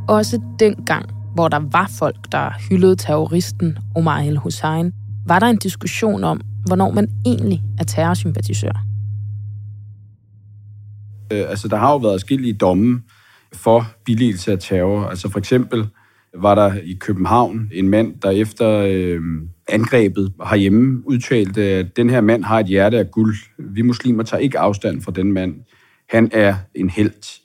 Også 0.07 0.41
dengang, 0.59 1.09
hvor 1.35 1.47
der 1.47 1.59
var 1.71 1.91
folk, 1.99 2.31
der 2.31 2.49
hyldede 2.69 2.95
terroristen 2.95 3.77
Omar 3.95 4.19
el-Hussein, 4.19 4.91
var 5.27 5.39
der 5.39 5.47
en 5.47 5.57
diskussion 5.57 6.23
om, 6.23 6.41
hvornår 6.69 6.91
man 6.91 7.07
egentlig 7.25 7.63
er 7.79 7.83
terrorsympatisør. 7.83 8.85
Øh, 11.33 11.49
altså, 11.49 11.67
der 11.67 11.77
har 11.77 11.91
jo 11.91 11.97
været 11.97 12.13
forskellige 12.13 12.53
domme 12.53 13.01
for 13.53 13.87
billigelse 14.05 14.51
af 14.51 14.59
terror. 14.59 15.05
Altså 15.05 15.29
for 15.29 15.39
eksempel 15.39 15.87
var 16.37 16.55
der 16.55 16.73
i 16.83 16.93
København 16.93 17.69
en 17.73 17.89
mand, 17.89 18.15
der 18.21 18.29
efter 18.29 18.69
øh, 18.69 19.21
angrebet 19.69 20.33
herhjemme 20.49 21.07
udtalte, 21.07 21.63
at 21.63 21.97
den 21.97 22.09
her 22.09 22.21
mand 22.21 22.43
har 22.43 22.59
et 22.59 22.65
hjerte 22.65 22.99
af 22.99 23.11
guld. 23.11 23.35
Vi 23.57 23.81
muslimer 23.81 24.23
tager 24.23 24.41
ikke 24.41 24.59
afstand 24.59 25.01
fra 25.01 25.11
den 25.11 25.33
mand. 25.33 25.55
Han 26.09 26.29
er 26.33 26.55
en 26.75 26.89
held. 26.89 27.39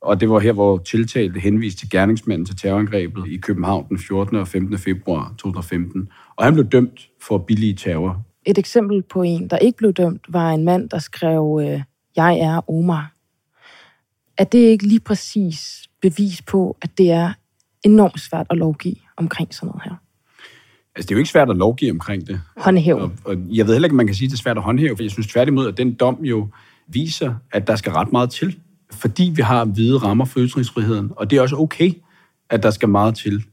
Og 0.00 0.20
det 0.20 0.30
var 0.30 0.38
her, 0.38 0.52
hvor 0.52 0.78
tiltalte 0.78 1.40
henviste 1.40 1.80
til 1.80 1.90
gerningsmanden 1.90 2.46
til 2.46 2.56
terrorangrebet 2.56 3.26
i 3.28 3.36
København 3.36 3.86
den 3.88 3.98
14. 3.98 4.36
og 4.36 4.48
15. 4.48 4.78
februar 4.78 5.34
2015. 5.38 6.08
Og 6.36 6.44
han 6.44 6.54
blev 6.54 6.66
dømt 6.66 7.08
for 7.22 7.38
billige 7.38 7.74
terror. 7.74 8.26
Et 8.46 8.58
eksempel 8.58 9.02
på 9.02 9.22
en, 9.22 9.48
der 9.48 9.58
ikke 9.58 9.76
blev 9.76 9.92
dømt, 9.92 10.22
var 10.28 10.50
en 10.50 10.64
mand, 10.64 10.88
der 10.88 10.98
skrev, 10.98 11.60
øh, 11.62 11.82
jeg 12.16 12.38
er 12.38 12.70
Omar. 12.70 13.12
Er 14.38 14.44
det 14.44 14.58
ikke 14.58 14.86
lige 14.86 15.00
præcis 15.00 15.88
bevis 16.02 16.42
på, 16.42 16.76
at 16.82 16.98
det 16.98 17.10
er 17.10 17.32
enormt 17.84 18.20
svært 18.20 18.46
at 18.50 18.56
lovgive 18.56 18.96
omkring 19.16 19.54
sådan 19.54 19.66
noget 19.66 19.82
her? 19.84 19.94
Altså, 20.96 21.06
det 21.06 21.10
er 21.10 21.14
jo 21.14 21.18
ikke 21.18 21.30
svært 21.30 21.50
at 21.50 21.56
lovgive 21.56 21.90
omkring 21.90 22.26
det. 22.26 22.40
Håndhæve. 22.56 23.02
Og, 23.02 23.12
og 23.24 23.36
jeg 23.50 23.66
ved 23.66 23.74
heller 23.74 23.86
ikke, 23.86 23.92
om 23.92 23.96
man 23.96 24.06
kan 24.06 24.14
sige, 24.14 24.26
at 24.26 24.30
det 24.30 24.36
er 24.36 24.42
svært 24.42 24.56
at 24.56 24.62
håndhæve, 24.62 24.96
for 24.96 25.02
jeg 25.02 25.10
synes 25.10 25.26
tværtimod, 25.26 25.68
at 25.68 25.76
den 25.76 25.94
dom 25.94 26.24
jo 26.24 26.48
viser, 26.86 27.34
at 27.52 27.66
der 27.66 27.76
skal 27.76 27.92
ret 27.92 28.12
meget 28.12 28.30
til, 28.30 28.58
fordi 28.92 29.32
vi 29.36 29.42
har 29.42 29.64
hvide 29.64 29.98
rammer 29.98 30.24
for 30.24 30.40
ytringsfriheden, 30.40 31.12
og 31.16 31.30
det 31.30 31.36
er 31.36 31.42
også 31.42 31.56
okay, 31.56 31.92
at 32.50 32.62
der 32.62 32.70
skal 32.70 32.88
meget 32.88 33.14
til. 33.14 33.44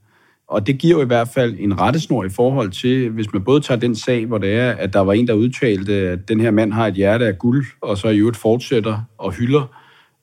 Og 0.48 0.68
det 0.68 0.78
giver 0.78 0.98
jo 0.98 1.02
i 1.04 1.08
hvert 1.08 1.28
fald 1.28 1.56
en 1.60 1.80
rettesnor 1.80 2.24
i 2.24 2.30
forhold 2.30 2.72
til, 2.72 3.10
hvis 3.10 3.34
man 3.34 3.44
både 3.44 3.62
tager 3.62 3.80
den 3.80 3.96
sag, 3.96 4.26
hvor 4.26 4.38
det 4.38 4.54
er, 4.54 4.72
at 4.72 4.94
der 4.94 5.00
var 5.00 5.14
en, 5.14 5.28
der 5.28 5.34
udtalte, 5.34 5.94
at 5.94 6.28
den 6.28 6.40
her 6.40 6.52
mand 6.52 6.74
har 6.74 6.88
et 6.88 6.94
hjerte 6.94 7.28
af 7.28 7.38
guld, 7.38 7.66
og 7.82 7.98
så 7.98 8.10
i 8.10 8.18
øvrigt 8.18 8.38
fortsætter 8.38 9.00
og 9.18 9.32
hylder 9.32 9.68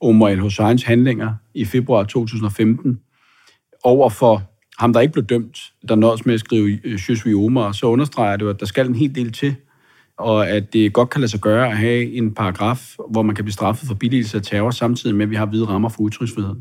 Omar 0.00 0.29
el-Husseins 0.29 0.83
handlinger 0.83 1.35
i 1.55 1.65
februar 1.65 2.05
2015, 2.05 3.00
over 3.85 4.09
for 4.09 4.43
ham, 4.79 4.93
der 4.93 5.00
ikke 5.00 5.12
blev 5.12 5.25
dømt, 5.25 5.59
der 5.89 5.95
nås 5.95 6.27
med 6.27 6.35
at 6.35 6.41
skrive 6.41 6.79
øh, 6.85 6.99
Sjøsvi 6.99 7.35
Omar, 7.35 7.73
så 7.73 7.87
understreger 7.87 8.37
det 8.37 8.45
jo, 8.45 8.50
at 8.50 8.61
der 8.61 8.67
skal 8.67 8.87
en 8.87 8.95
hel 8.95 9.15
del 9.15 9.33
til, 9.33 9.55
og 10.19 10.49
at 10.49 10.73
det 10.73 10.93
godt 10.93 11.11
kan 11.11 11.21
lade 11.21 11.31
sig 11.31 11.41
gøre 11.41 11.69
at 11.69 11.77
have 11.77 12.12
en 12.12 12.35
paragraf, 12.35 12.95
hvor 13.11 13.23
man 13.23 13.35
kan 13.35 13.45
blive 13.45 13.53
straffet 13.53 13.89
for 13.89 13.95
billigelse 13.95 14.37
af 14.37 14.43
terror, 14.43 14.71
samtidig 14.71 15.17
med, 15.17 15.23
at 15.23 15.31
vi 15.31 15.37
har 15.37 15.47
hvide 15.47 15.65
rammer 15.65 15.89
for 15.89 16.00
udtryksfrihed. 16.00 16.55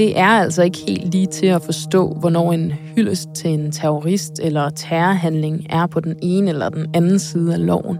Det 0.00 0.18
er 0.18 0.26
altså 0.26 0.62
ikke 0.62 0.78
helt 0.88 1.10
lige 1.10 1.26
til 1.26 1.46
at 1.46 1.62
forstå, 1.62 2.14
hvornår 2.20 2.52
en 2.52 2.72
hyldest 2.72 3.28
til 3.36 3.50
en 3.50 3.72
terrorist 3.72 4.32
eller 4.42 4.70
terrorhandling 4.70 5.66
er 5.70 5.86
på 5.86 6.00
den 6.00 6.18
ene 6.22 6.50
eller 6.50 6.68
den 6.68 6.86
anden 6.94 7.18
side 7.18 7.54
af 7.54 7.66
loven. 7.66 7.98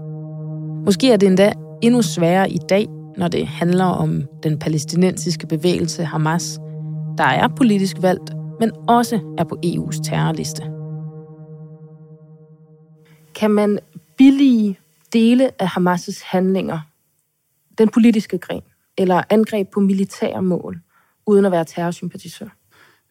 Måske 0.84 1.12
er 1.12 1.16
det 1.16 1.26
endda 1.26 1.52
endnu 1.82 2.02
sværere 2.02 2.50
i 2.50 2.58
dag, 2.68 2.86
når 3.16 3.28
det 3.28 3.46
handler 3.46 3.84
om 3.84 4.22
den 4.42 4.58
palæstinensiske 4.58 5.46
bevægelse 5.46 6.04
Hamas, 6.04 6.58
der 7.18 7.24
er 7.24 7.48
politisk 7.48 7.96
valgt, 8.00 8.32
men 8.60 8.72
også 8.88 9.20
er 9.38 9.44
på 9.44 9.56
EU's 9.66 10.02
terrorliste. 10.04 10.62
Kan 13.34 13.50
man 13.50 13.78
billige 14.18 14.78
dele 15.12 15.50
af 15.62 15.66
Hamas' 15.78 16.22
handlinger, 16.26 16.80
den 17.78 17.88
politiske 17.88 18.38
gren, 18.38 18.62
eller 18.98 19.22
angreb 19.30 19.68
på 19.72 19.80
militære 19.80 20.42
mål, 20.42 20.80
uden 21.30 21.44
at 21.44 21.52
være 21.52 21.64
terrorsympatisør? 21.64 22.46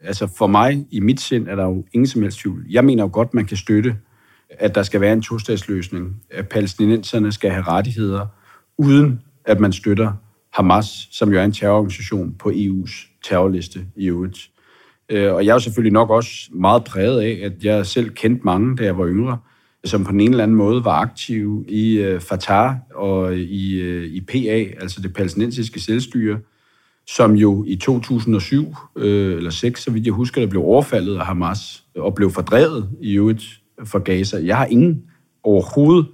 Altså 0.02 0.28
for 0.38 0.48
mig, 0.48 0.86
i 0.92 1.00
mit 1.00 1.22
sind, 1.22 1.48
er 1.48 1.56
der 1.56 1.64
jo 1.64 1.86
ingen 1.94 2.08
som 2.08 2.22
helst 2.22 2.40
tvivl. 2.40 2.66
Jeg 2.70 2.86
mener 2.86 3.04
jo 3.04 3.10
godt, 3.14 3.34
man 3.34 3.46
kan 3.46 3.58
støtte, 3.58 3.96
at 4.50 4.76
der 4.76 4.84
skal 4.84 5.02
være 5.02 5.14
en 5.14 5.22
tostatsløsning, 5.22 6.22
at 6.32 6.50
palæstinenserne 6.50 7.32
skal 7.32 7.52
have 7.52 7.64
rettigheder, 7.64 8.26
uden 8.78 9.22
at 9.46 9.60
man 9.60 9.74
støtter 9.74 10.14
Hamas, 10.54 11.08
som 11.12 11.32
jo 11.34 11.40
er 11.40 11.44
en 11.44 11.52
terrororganisation 11.52 12.34
på 12.40 12.50
EU's 12.50 13.20
terrorliste 13.24 13.86
i 13.96 14.10
øvrigt. 14.10 14.50
Øh, 15.10 15.34
og 15.34 15.46
jeg 15.46 15.56
er 15.56 15.60
selvfølgelig 15.60 15.94
nok 15.94 16.10
også 16.10 16.50
meget 16.52 16.84
præget 16.84 17.22
af, 17.22 17.40
at 17.44 17.64
jeg 17.64 17.86
selv 17.86 18.10
kendte 18.10 18.46
mange, 18.46 18.76
da 18.76 18.84
jeg 18.84 18.98
var 18.98 19.08
yngre, 19.08 19.38
som 19.86 20.04
på 20.04 20.12
en 20.12 20.20
eller 20.20 20.44
anden 20.44 20.58
måde 20.58 20.86
var 20.86 21.02
aktive 21.02 21.66
i 21.68 21.98
øh, 21.98 22.22
Fatah 22.22 22.76
og 22.96 23.32
øh, 23.34 23.40
i, 23.40 24.06
i 24.06 24.22
PA, 24.22 24.82
altså 24.82 25.02
det 25.02 25.14
palæstinensiske 25.14 25.80
selvstyre, 25.80 26.40
som 27.16 27.36
jo 27.36 27.66
i 27.68 27.75
2007 27.75 28.75
øh, 28.96 29.38
eller 29.38 29.50
6, 29.50 29.84
så 29.84 29.92
vidt 29.92 30.06
jeg 30.06 30.13
husker, 30.13 30.42
der 30.42 30.48
blev 30.48 30.63
overfaldet 30.63 31.18
af 31.18 31.25
Hamas 31.25 31.84
øh, 31.96 32.04
og 32.04 32.16
blev 32.16 32.32
fordrevet 32.32 32.89
i 33.01 33.13
øvrigt 33.13 33.44
fra 33.86 34.00
Gaza. 34.00 34.39
Jeg 34.44 34.58
har 34.58 34.66
ingen 34.66 35.04
overhovedet 35.44 36.08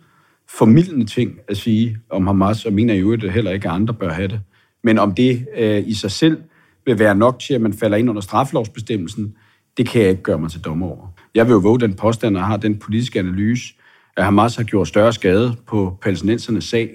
formidlende 0.50 1.06
ting 1.06 1.40
at 1.48 1.58
sige 1.58 1.98
om 2.10 2.28
Hamas, 2.28 2.66
og 2.66 2.74
mener 2.74 2.94
i 2.94 3.00
øvrigt 3.00 3.32
heller 3.32 3.52
ikke, 3.52 3.70
at 3.70 3.76
andre 3.76 3.94
bør 3.94 4.10
have 4.10 4.28
det. 4.28 4.40
Men 4.84 5.00
om 5.00 5.14
det 5.14 5.48
øh, 5.58 5.88
i 5.88 5.94
sig 5.94 6.12
selv 6.12 6.38
vil 6.86 7.00
være 7.00 7.16
nok 7.16 7.40
til, 7.40 7.54
at 7.54 7.62
man 7.62 7.74
falder 7.74 7.98
ind 7.98 8.10
under 8.10 8.22
straflovsbestemmelsen, 8.22 9.36
det 9.78 9.88
kan 9.88 10.02
jeg 10.02 10.10
ikke 10.10 10.24
gøre 10.24 10.40
mig 10.40 10.52
til 10.52 10.62
dommer 10.62 10.88
over. 10.88 11.08
Jeg 11.36 11.46
vil 11.46 11.52
jo 11.52 11.60
våge 11.60 11.80
den 11.80 11.94
påstand, 11.94 12.38
og 12.38 12.46
har 12.46 12.58
den 12.58 12.80
politiske 12.80 13.20
analyse, 13.20 13.74
at 14.18 14.26
Hamas 14.26 14.56
har 14.56 14.64
gjort 14.64 14.88
større 14.88 15.14
skade 15.14 15.56
på 15.68 15.98
palæstinensernes 16.02 16.64
sag, 16.64 16.90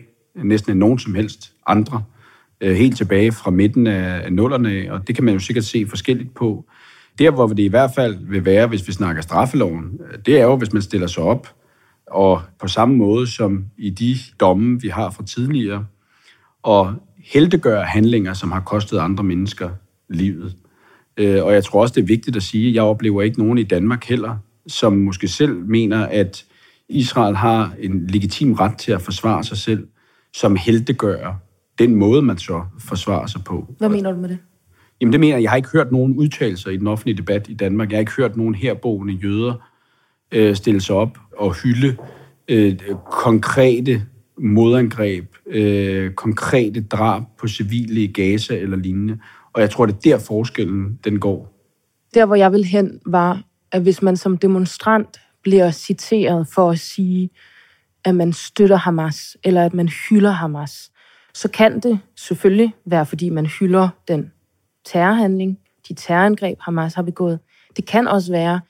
næsten 0.44 0.72
end 0.72 0.78
nogen 0.78 0.98
som 0.98 1.14
helst 1.14 1.52
andre, 1.66 2.02
Øh, 2.60 2.76
helt 2.76 2.96
tilbage 2.96 3.32
fra 3.32 3.50
midten 3.50 3.86
af 3.86 4.32
nullerne, 4.32 4.92
og 4.92 5.08
det 5.08 5.14
kan 5.14 5.24
man 5.24 5.34
jo 5.34 5.40
sikkert 5.40 5.64
se 5.64 5.86
forskelligt 5.86 6.34
på. 6.34 6.64
Der, 7.18 7.30
hvor 7.30 7.46
det 7.46 7.58
i 7.58 7.68
hvert 7.68 7.90
fald 7.94 8.18
vil 8.20 8.44
være, 8.44 8.66
hvis 8.66 8.88
vi 8.88 8.92
snakker 8.92 9.22
straffeloven, 9.22 10.00
øh, 10.12 10.18
det 10.26 10.40
er 10.40 10.44
jo, 10.44 10.56
hvis 10.56 10.72
man 10.72 10.82
stiller 10.82 11.06
sig 11.06 11.22
op, 11.22 11.48
og 12.06 12.42
på 12.60 12.68
samme 12.68 12.96
måde 12.96 13.26
som 13.26 13.64
i 13.78 13.90
de 13.90 14.16
domme, 14.40 14.80
vi 14.80 14.88
har 14.88 15.10
fra 15.10 15.24
tidligere, 15.24 15.86
og 16.62 16.94
heldegør 17.24 17.82
handlinger, 17.82 18.34
som 18.34 18.52
har 18.52 18.60
kostet 18.60 18.98
andre 18.98 19.24
mennesker 19.24 19.70
livet. 20.08 20.56
Øh, 21.16 21.44
og 21.44 21.52
jeg 21.52 21.64
tror 21.64 21.80
også, 21.80 21.94
det 21.94 22.02
er 22.02 22.06
vigtigt 22.06 22.36
at 22.36 22.42
sige, 22.42 22.68
at 22.68 22.74
jeg 22.74 22.82
oplever 22.82 23.22
ikke 23.22 23.38
nogen 23.38 23.58
i 23.58 23.62
Danmark 23.62 24.04
heller, 24.04 24.36
som 24.66 24.92
måske 24.92 25.28
selv 25.28 25.64
mener, 25.64 26.06
at 26.06 26.44
Israel 26.88 27.36
har 27.36 27.74
en 27.78 28.06
legitim 28.06 28.52
ret 28.52 28.78
til 28.78 28.92
at 28.92 29.02
forsvare 29.02 29.44
sig 29.44 29.56
selv, 29.56 29.86
som 30.32 30.56
heldegør 30.56 31.34
den 31.80 31.94
måde, 31.94 32.22
man 32.22 32.38
så 32.38 32.62
forsvarer 32.78 33.26
sig 33.26 33.44
på. 33.44 33.74
Hvad 33.78 33.88
mener 33.88 34.12
du 34.12 34.18
med 34.18 34.28
det? 34.28 34.38
Jamen 35.00 35.12
det 35.12 35.20
mener 35.20 35.36
jeg. 35.36 35.42
Jeg 35.42 35.50
har 35.50 35.56
ikke 35.56 35.68
hørt 35.72 35.92
nogen 35.92 36.16
udtalelser 36.16 36.70
i 36.70 36.76
den 36.76 36.86
offentlige 36.86 37.16
debat 37.16 37.48
i 37.48 37.54
Danmark. 37.54 37.90
Jeg 37.90 37.96
har 37.96 38.00
ikke 38.00 38.12
hørt 38.12 38.36
nogen 38.36 38.54
herboende 38.54 39.12
jøder 39.12 39.70
øh, 40.32 40.54
stille 40.54 40.80
sig 40.80 40.96
op 40.96 41.18
og 41.36 41.54
hylde 41.54 41.96
øh, 42.48 42.78
konkrete 43.10 44.02
modangreb, 44.38 45.36
øh, 45.46 46.12
konkrete 46.12 46.80
drab 46.80 47.22
på 47.38 47.48
civile 47.48 48.00
i 48.02 48.06
Gaza 48.06 48.56
eller 48.56 48.76
lignende. 48.76 49.18
Og 49.52 49.60
jeg 49.60 49.70
tror, 49.70 49.86
det 49.86 49.94
er 49.94 50.16
der 50.16 50.24
forskellen 50.24 50.98
den 51.04 51.20
går. 51.20 51.56
Der, 52.14 52.26
hvor 52.26 52.34
jeg 52.34 52.52
vil 52.52 52.64
hen, 52.64 53.00
var, 53.06 53.42
at 53.72 53.82
hvis 53.82 54.02
man 54.02 54.16
som 54.16 54.38
demonstrant 54.38 55.20
bliver 55.42 55.70
citeret 55.70 56.48
for 56.48 56.70
at 56.70 56.78
sige, 56.78 57.30
at 58.04 58.14
man 58.14 58.32
støtter 58.32 58.76
Hamas, 58.76 59.36
eller 59.44 59.64
at 59.64 59.74
man 59.74 59.88
hylder 60.08 60.30
Hamas, 60.30 60.90
så 61.40 61.48
kan 61.48 61.80
det 61.80 62.00
selvfølgelig 62.16 62.74
være, 62.84 63.06
fordi 63.06 63.28
man 63.28 63.46
hylder 63.46 63.88
den 64.08 64.32
terrorhandling, 64.84 65.58
de 65.88 65.94
terrorangreb, 65.94 66.58
Hamas 66.60 66.94
har 66.94 67.02
begået. 67.02 67.38
Det 67.76 67.86
kan 67.86 68.08
også 68.08 68.32
være, 68.32 68.60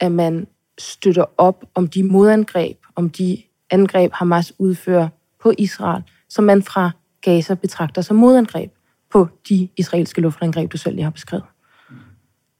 at 0.00 0.12
man 0.12 0.46
støtter 0.78 1.24
op 1.38 1.64
om 1.74 1.88
de 1.88 2.02
modangreb, 2.02 2.76
om 2.96 3.10
de 3.10 3.42
angreb, 3.70 4.12
Hamas 4.12 4.52
udfører 4.58 5.08
på 5.42 5.52
Israel, 5.58 6.02
som 6.28 6.44
man 6.44 6.62
fra 6.62 6.90
Gaza 7.22 7.54
betragter 7.54 8.02
som 8.02 8.16
modangreb 8.16 8.70
på 9.12 9.28
de 9.48 9.68
israelske 9.76 10.20
luftangreb, 10.20 10.72
du 10.72 10.76
selv 10.76 10.94
lige 10.94 11.04
har 11.04 11.10
beskrevet. 11.10 11.44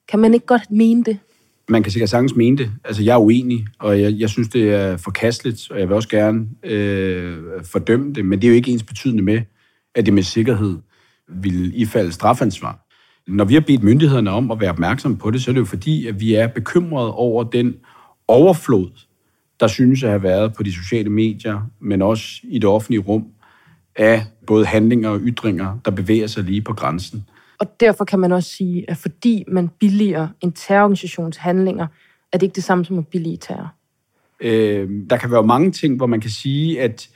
Kan 0.08 0.18
man 0.18 0.34
ikke 0.34 0.46
godt 0.46 0.70
mene 0.70 1.04
det? 1.04 1.18
Man 1.68 1.82
kan 1.82 1.92
sikkert 1.92 2.10
sagtens 2.10 2.34
mene 2.34 2.58
det. 2.58 2.70
Altså, 2.84 3.02
jeg 3.02 3.14
er 3.14 3.18
uenig, 3.18 3.66
og 3.78 4.00
jeg, 4.00 4.12
jeg 4.12 4.28
synes, 4.28 4.48
det 4.48 4.74
er 4.74 4.96
forkasteligt, 4.96 5.70
og 5.70 5.80
jeg 5.80 5.88
vil 5.88 5.96
også 5.96 6.08
gerne 6.08 6.48
øh, 6.62 7.64
fordømme 7.64 8.14
det, 8.14 8.24
men 8.24 8.40
det 8.40 8.46
er 8.46 8.48
jo 8.48 8.54
ikke 8.54 8.70
ens 8.70 8.82
betydende 8.82 9.22
med, 9.22 9.40
at 9.98 10.06
det 10.06 10.14
med 10.14 10.22
sikkerhed 10.22 10.78
vil 11.28 11.80
ifalde 11.80 12.12
strafansvar. 12.12 12.86
Når 13.26 13.44
vi 13.44 13.54
har 13.54 13.60
bedt 13.60 13.82
myndighederne 13.82 14.30
om 14.30 14.50
at 14.50 14.60
være 14.60 14.70
opmærksomme 14.70 15.16
på 15.16 15.30
det, 15.30 15.42
så 15.42 15.50
er 15.50 15.52
det 15.52 15.60
jo 15.60 15.64
fordi, 15.64 16.06
at 16.06 16.20
vi 16.20 16.34
er 16.34 16.46
bekymrede 16.46 17.14
over 17.14 17.44
den 17.44 17.74
overflod, 18.28 18.90
der 19.60 19.66
synes 19.66 20.02
at 20.02 20.10
have 20.10 20.22
været 20.22 20.54
på 20.54 20.62
de 20.62 20.72
sociale 20.72 21.10
medier, 21.10 21.70
men 21.80 22.02
også 22.02 22.40
i 22.44 22.58
det 22.58 22.68
offentlige 22.68 23.00
rum, 23.00 23.26
af 23.96 24.26
både 24.46 24.66
handlinger 24.66 25.08
og 25.08 25.20
ytringer, 25.22 25.78
der 25.84 25.90
bevæger 25.90 26.26
sig 26.26 26.44
lige 26.44 26.62
på 26.62 26.72
grænsen. 26.72 27.28
Og 27.60 27.80
derfor 27.80 28.04
kan 28.04 28.18
man 28.18 28.32
også 28.32 28.50
sige, 28.50 28.90
at 28.90 28.96
fordi 28.96 29.44
man 29.48 29.68
billiger 29.80 30.28
en 30.40 30.52
terrororganisations 30.52 31.36
handlinger, 31.36 31.86
er 32.32 32.38
det 32.38 32.42
ikke 32.42 32.54
det 32.54 32.64
samme 32.64 32.84
som 32.84 32.98
at 32.98 33.06
billige 33.06 33.36
terror. 33.36 33.74
Øh, 34.40 34.90
der 35.10 35.16
kan 35.16 35.30
være 35.30 35.42
mange 35.42 35.72
ting, 35.72 35.96
hvor 35.96 36.06
man 36.06 36.20
kan 36.20 36.30
sige, 36.30 36.80
at 36.80 37.08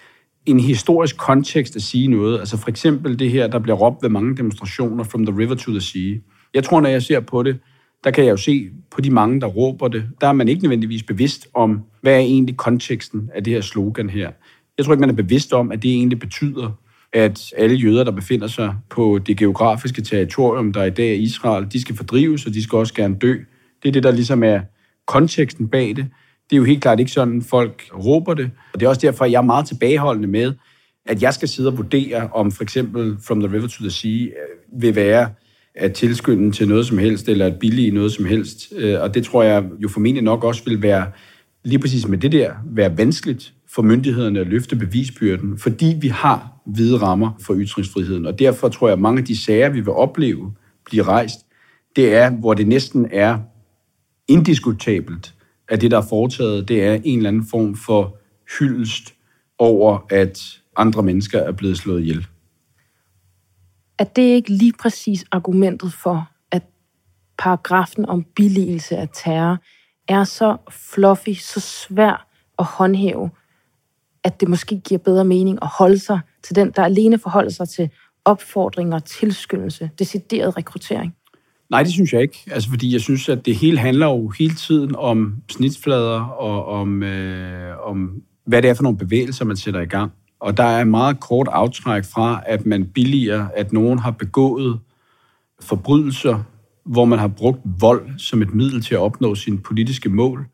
en 0.46 0.60
historisk 0.60 1.16
kontekst 1.16 1.76
at 1.76 1.82
sige 1.82 2.08
noget, 2.08 2.38
altså 2.38 2.56
for 2.56 2.68
eksempel 2.68 3.18
det 3.18 3.30
her, 3.30 3.46
der 3.46 3.58
bliver 3.58 3.76
råbt 3.76 4.02
ved 4.02 4.10
mange 4.10 4.36
demonstrationer, 4.36 5.04
from 5.04 5.26
the 5.26 5.36
river 5.38 5.54
to 5.54 5.70
the 5.70 5.80
sea. 5.80 6.14
Jeg 6.54 6.64
tror, 6.64 6.80
når 6.80 6.88
jeg 6.88 7.02
ser 7.02 7.20
på 7.20 7.42
det, 7.42 7.58
der 8.04 8.10
kan 8.10 8.24
jeg 8.24 8.30
jo 8.30 8.36
se 8.36 8.70
på 8.90 9.00
de 9.00 9.10
mange, 9.10 9.40
der 9.40 9.46
råber 9.46 9.88
det, 9.88 10.04
der 10.20 10.26
er 10.28 10.32
man 10.32 10.48
ikke 10.48 10.62
nødvendigvis 10.62 11.02
bevidst 11.02 11.48
om, 11.54 11.80
hvad 12.00 12.14
er 12.14 12.18
egentlig 12.18 12.56
konteksten 12.56 13.30
af 13.34 13.44
det 13.44 13.52
her 13.52 13.60
slogan 13.60 14.10
her. 14.10 14.30
Jeg 14.78 14.84
tror 14.84 14.92
ikke, 14.92 15.00
man 15.00 15.10
er 15.10 15.14
bevidst 15.14 15.52
om, 15.52 15.72
at 15.72 15.82
det 15.82 15.90
egentlig 15.90 16.18
betyder, 16.18 16.78
at 17.12 17.54
alle 17.56 17.76
jøder, 17.76 18.04
der 18.04 18.10
befinder 18.10 18.46
sig 18.46 18.74
på 18.90 19.18
det 19.26 19.36
geografiske 19.36 20.02
territorium, 20.02 20.72
der 20.72 20.84
i 20.84 20.90
dag 20.90 21.10
er 21.10 21.14
Israel, 21.14 21.66
de 21.72 21.80
skal 21.80 21.96
fordrives, 21.96 22.46
og 22.46 22.54
de 22.54 22.62
skal 22.62 22.76
også 22.76 22.94
gerne 22.94 23.14
dø. 23.14 23.36
Det 23.82 23.88
er 23.88 23.92
det, 23.92 24.02
der 24.02 24.10
ligesom 24.10 24.42
er 24.42 24.60
konteksten 25.06 25.68
bag 25.68 25.96
det. 25.96 26.06
Det 26.52 26.56
er 26.56 26.60
jo 26.60 26.64
helt 26.64 26.82
klart 26.82 27.00
ikke 27.00 27.12
sådan, 27.12 27.42
folk 27.42 27.82
råber 27.94 28.34
det. 28.34 28.50
Og 28.72 28.80
det 28.80 28.86
er 28.86 28.90
også 28.90 29.00
derfor, 29.00 29.24
jeg 29.24 29.38
er 29.38 29.42
meget 29.42 29.66
tilbageholdende 29.66 30.28
med, 30.28 30.52
at 31.06 31.22
jeg 31.22 31.34
skal 31.34 31.48
sidde 31.48 31.68
og 31.68 31.76
vurdere, 31.76 32.28
om 32.32 32.52
for 32.52 32.62
eksempel 32.62 33.16
From 33.26 33.40
the 33.40 33.52
River 33.52 33.66
to 33.66 33.82
the 33.82 33.90
Sea 33.90 34.10
øh, 34.10 34.82
vil 34.82 34.94
være 34.94 35.30
at 35.74 35.92
tilskynde 35.92 36.52
til 36.52 36.68
noget 36.68 36.86
som 36.86 36.98
helst, 36.98 37.28
eller 37.28 37.46
at 37.46 37.58
billige 37.58 37.90
noget 37.90 38.12
som 38.12 38.24
helst. 38.24 38.72
Øh, 38.76 39.00
og 39.00 39.14
det 39.14 39.24
tror 39.24 39.42
jeg 39.42 39.64
jo 39.78 39.88
formentlig 39.88 40.24
nok 40.24 40.44
også 40.44 40.64
vil 40.64 40.82
være, 40.82 41.06
lige 41.64 41.78
præcis 41.78 42.08
med 42.08 42.18
det 42.18 42.32
der, 42.32 42.52
være 42.66 42.98
vanskeligt 42.98 43.52
for 43.74 43.82
myndighederne 43.82 44.40
at 44.40 44.46
løfte 44.46 44.76
bevisbyrden, 44.76 45.58
fordi 45.58 45.96
vi 46.00 46.08
har 46.08 46.52
hvide 46.66 46.98
rammer 46.98 47.30
for 47.40 47.54
ytringsfriheden. 47.58 48.26
Og 48.26 48.38
derfor 48.38 48.68
tror 48.68 48.88
jeg, 48.88 48.92
at 48.92 49.00
mange 49.00 49.18
af 49.18 49.24
de 49.24 49.38
sager, 49.38 49.68
vi 49.68 49.80
vil 49.80 49.90
opleve 49.90 50.52
blive 50.84 51.02
rejst, 51.02 51.38
det 51.96 52.14
er, 52.14 52.30
hvor 52.30 52.54
det 52.54 52.68
næsten 52.68 53.06
er 53.10 53.38
indiskutabelt, 54.28 55.34
at 55.72 55.80
det, 55.80 55.90
der 55.90 55.98
er 55.98 56.06
foretaget, 56.08 56.68
det 56.68 56.84
er 56.84 56.94
en 57.04 57.16
eller 57.18 57.30
anden 57.30 57.46
form 57.50 57.76
for 57.76 58.16
hyldest 58.58 59.14
over, 59.58 60.06
at 60.10 60.60
andre 60.76 61.02
mennesker 61.02 61.38
er 61.38 61.52
blevet 61.52 61.78
slået 61.78 62.00
ihjel. 62.00 62.26
Er 63.98 64.04
det 64.04 64.22
ikke 64.22 64.50
lige 64.50 64.72
præcis 64.80 65.24
argumentet 65.30 65.92
for, 65.92 66.30
at 66.50 66.62
paragrafen 67.38 68.06
om 68.06 68.24
billigelse 68.36 68.96
af 68.96 69.08
terror 69.12 69.58
er 70.08 70.24
så 70.24 70.56
fluffy, 70.70 71.34
så 71.34 71.60
svær 71.60 72.26
at 72.58 72.64
håndhæve, 72.64 73.30
at 74.24 74.40
det 74.40 74.48
måske 74.48 74.80
giver 74.80 74.98
bedre 74.98 75.24
mening 75.24 75.58
at 75.62 75.68
holde 75.68 75.98
sig 75.98 76.20
til 76.42 76.56
den, 76.56 76.72
der 76.76 76.84
alene 76.84 77.18
forholder 77.18 77.50
sig 77.50 77.68
til 77.68 77.90
opfordringer, 78.24 78.98
tilskyndelse, 78.98 79.90
decideret 79.98 80.56
rekruttering? 80.56 81.16
Nej, 81.72 81.82
det 81.82 81.92
synes 81.92 82.12
jeg 82.12 82.22
ikke. 82.22 82.44
Altså, 82.50 82.70
fordi 82.70 82.92
jeg 82.92 83.00
synes, 83.00 83.28
at 83.28 83.46
det 83.46 83.56
hele 83.56 83.78
handler 83.78 84.06
jo 84.06 84.28
hele 84.28 84.54
tiden 84.54 84.96
om 84.96 85.34
snitsflader 85.50 86.20
og 86.20 86.66
om, 86.66 87.02
øh, 87.02 87.86
om, 87.86 88.22
hvad 88.46 88.62
det 88.62 88.70
er 88.70 88.74
for 88.74 88.82
nogle 88.82 88.98
bevægelser, 88.98 89.44
man 89.44 89.56
sætter 89.56 89.80
i 89.80 89.86
gang. 89.86 90.12
Og 90.40 90.56
der 90.56 90.64
er 90.64 90.84
meget 90.84 91.20
kort 91.20 91.48
aftræk 91.52 92.04
fra, 92.04 92.42
at 92.46 92.66
man 92.66 92.84
billiger, 92.84 93.48
at 93.56 93.72
nogen 93.72 93.98
har 93.98 94.10
begået 94.10 94.80
forbrydelser, 95.60 96.42
hvor 96.84 97.04
man 97.04 97.18
har 97.18 97.28
brugt 97.28 97.60
vold 97.80 98.18
som 98.18 98.42
et 98.42 98.54
middel 98.54 98.82
til 98.82 98.94
at 98.94 99.00
opnå 99.00 99.34
sine 99.34 99.58
politiske 99.58 100.08
mål, 100.08 100.46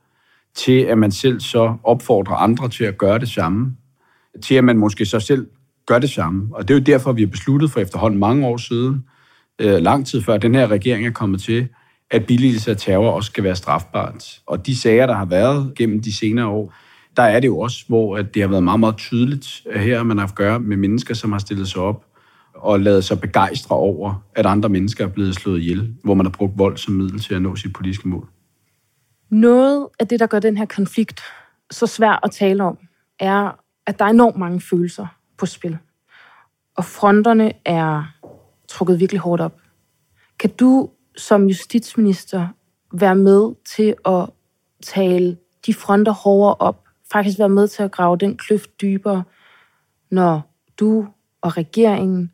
til 0.55 0.81
at 0.81 0.99
man 0.99 1.13
selv 1.13 1.41
så 1.41 1.77
opfordrer 1.85 2.35
andre 2.35 2.69
til 2.69 2.85
at 2.85 2.99
gøre 2.99 3.19
det 3.19 3.29
samme, 3.29 3.77
til 4.43 4.55
at 4.55 4.65
man 4.65 4.79
måske 4.79 5.07
så 5.07 5.21
selv 5.21 5.47
gør 5.87 5.99
det 5.99 6.11
samme. 6.11 6.49
Og 6.53 6.69
det 6.69 6.75
er 6.75 6.79
jo 6.79 6.85
derfor, 6.85 7.13
vi 7.13 7.23
har 7.23 7.31
besluttet 7.31 7.71
for 7.71 7.81
efterhånden 7.81 8.21
mange 8.21 8.47
år 8.47 8.57
siden, 8.57 9.05
øh, 9.59 9.83
lang 9.83 10.07
tid 10.07 10.23
før 10.23 10.37
den 10.37 10.55
her 10.55 10.67
regering 10.67 11.07
er 11.07 11.11
kommet 11.11 11.41
til, 11.41 11.69
at 12.11 12.27
billigelse 12.27 12.71
af 12.71 12.77
terror 12.77 13.11
også 13.11 13.27
skal 13.27 13.45
være 13.45 13.57
strafbart. 13.57 14.41
Og 14.47 14.67
de 14.67 14.77
sager, 14.77 15.07
der 15.07 15.15
har 15.15 15.25
været 15.25 15.73
gennem 15.77 16.03
de 16.03 16.17
senere 16.17 16.47
år, 16.47 16.75
der 17.17 17.23
er 17.23 17.41
det 17.41 17.49
jo 17.49 17.59
også, 17.59 17.85
hvor 17.89 18.17
at 18.17 18.35
det 18.35 18.43
har 18.43 18.49
været 18.49 18.63
meget, 18.63 18.81
meget 18.81 18.97
tydeligt, 18.97 19.63
øh, 19.67 19.77
at 19.77 19.83
her 19.83 20.03
man 20.03 20.17
har 20.17 20.23
haft 20.23 20.33
at 20.33 20.37
gøre 20.37 20.61
med 20.61 20.77
mennesker, 20.77 21.15
som 21.15 21.33
har 21.33 21.39
stillet 21.39 21.69
sig 21.69 21.83
op 21.83 22.05
og 22.55 22.81
lavet 22.81 23.05
sig 23.05 23.21
begejstre 23.21 23.77
over, 23.77 24.25
at 24.35 24.47
andre 24.47 24.69
mennesker 24.69 25.05
er 25.05 25.09
blevet 25.09 25.35
slået 25.35 25.61
ihjel, 25.61 25.95
hvor 26.05 26.15
man 26.15 26.27
har 26.27 26.31
brugt 26.31 26.59
vold 26.59 26.77
som 26.77 26.95
middel 26.95 27.21
til 27.21 27.35
at 27.35 27.43
nå 27.43 27.57
sit 27.57 27.73
politiske 27.73 28.09
mål. 28.09 28.29
Noget 29.31 29.89
af 29.99 30.09
det, 30.09 30.21
der 30.21 30.27
gør 30.27 30.39
den 30.39 30.57
her 30.57 30.65
konflikt 30.65 31.21
så 31.71 31.87
svær 31.87 32.25
at 32.25 32.31
tale 32.31 32.65
om, 32.65 32.79
er, 33.21 33.61
at 33.87 33.99
der 33.99 34.05
er 34.05 34.09
enormt 34.09 34.37
mange 34.37 34.61
følelser 34.61 35.07
på 35.39 35.47
spil. 35.47 35.79
Og 36.77 36.85
fronterne 36.85 37.53
er 37.65 38.05
trukket 38.69 39.01
virkelig 39.01 39.21
hårdt 39.21 39.43
op. 39.43 39.61
Kan 40.39 40.51
du 40.51 40.91
som 41.17 41.47
justitsminister 41.47 42.49
være 42.93 43.17
med 43.17 43.55
til 43.65 43.95
at 44.07 44.31
tale 44.83 45.37
de 45.67 45.75
fronter 45.75 46.13
hårdere 46.13 46.55
op, 46.55 46.85
faktisk 47.13 47.39
være 47.39 47.49
med 47.49 47.69
til 47.69 47.83
at 47.83 47.91
grave 47.91 48.17
den 48.17 48.37
kløft 48.37 48.81
dybere, 48.81 49.25
når 50.11 50.55
du 50.81 51.07
og 51.41 51.57
regeringen 51.57 52.33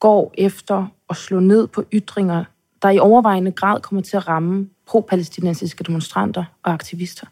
går 0.00 0.34
efter 0.38 0.86
at 1.10 1.16
slå 1.16 1.40
ned 1.40 1.66
på 1.66 1.84
ytringer, 1.92 2.44
der 2.82 2.90
i 2.90 2.98
overvejende 2.98 3.52
grad 3.52 3.80
kommer 3.80 4.02
til 4.02 4.16
at 4.16 4.28
ramme 4.28 4.68
pro-palæstinensiske 4.86 5.84
demonstranter 5.84 6.44
og 6.62 6.72
aktivister? 6.72 7.26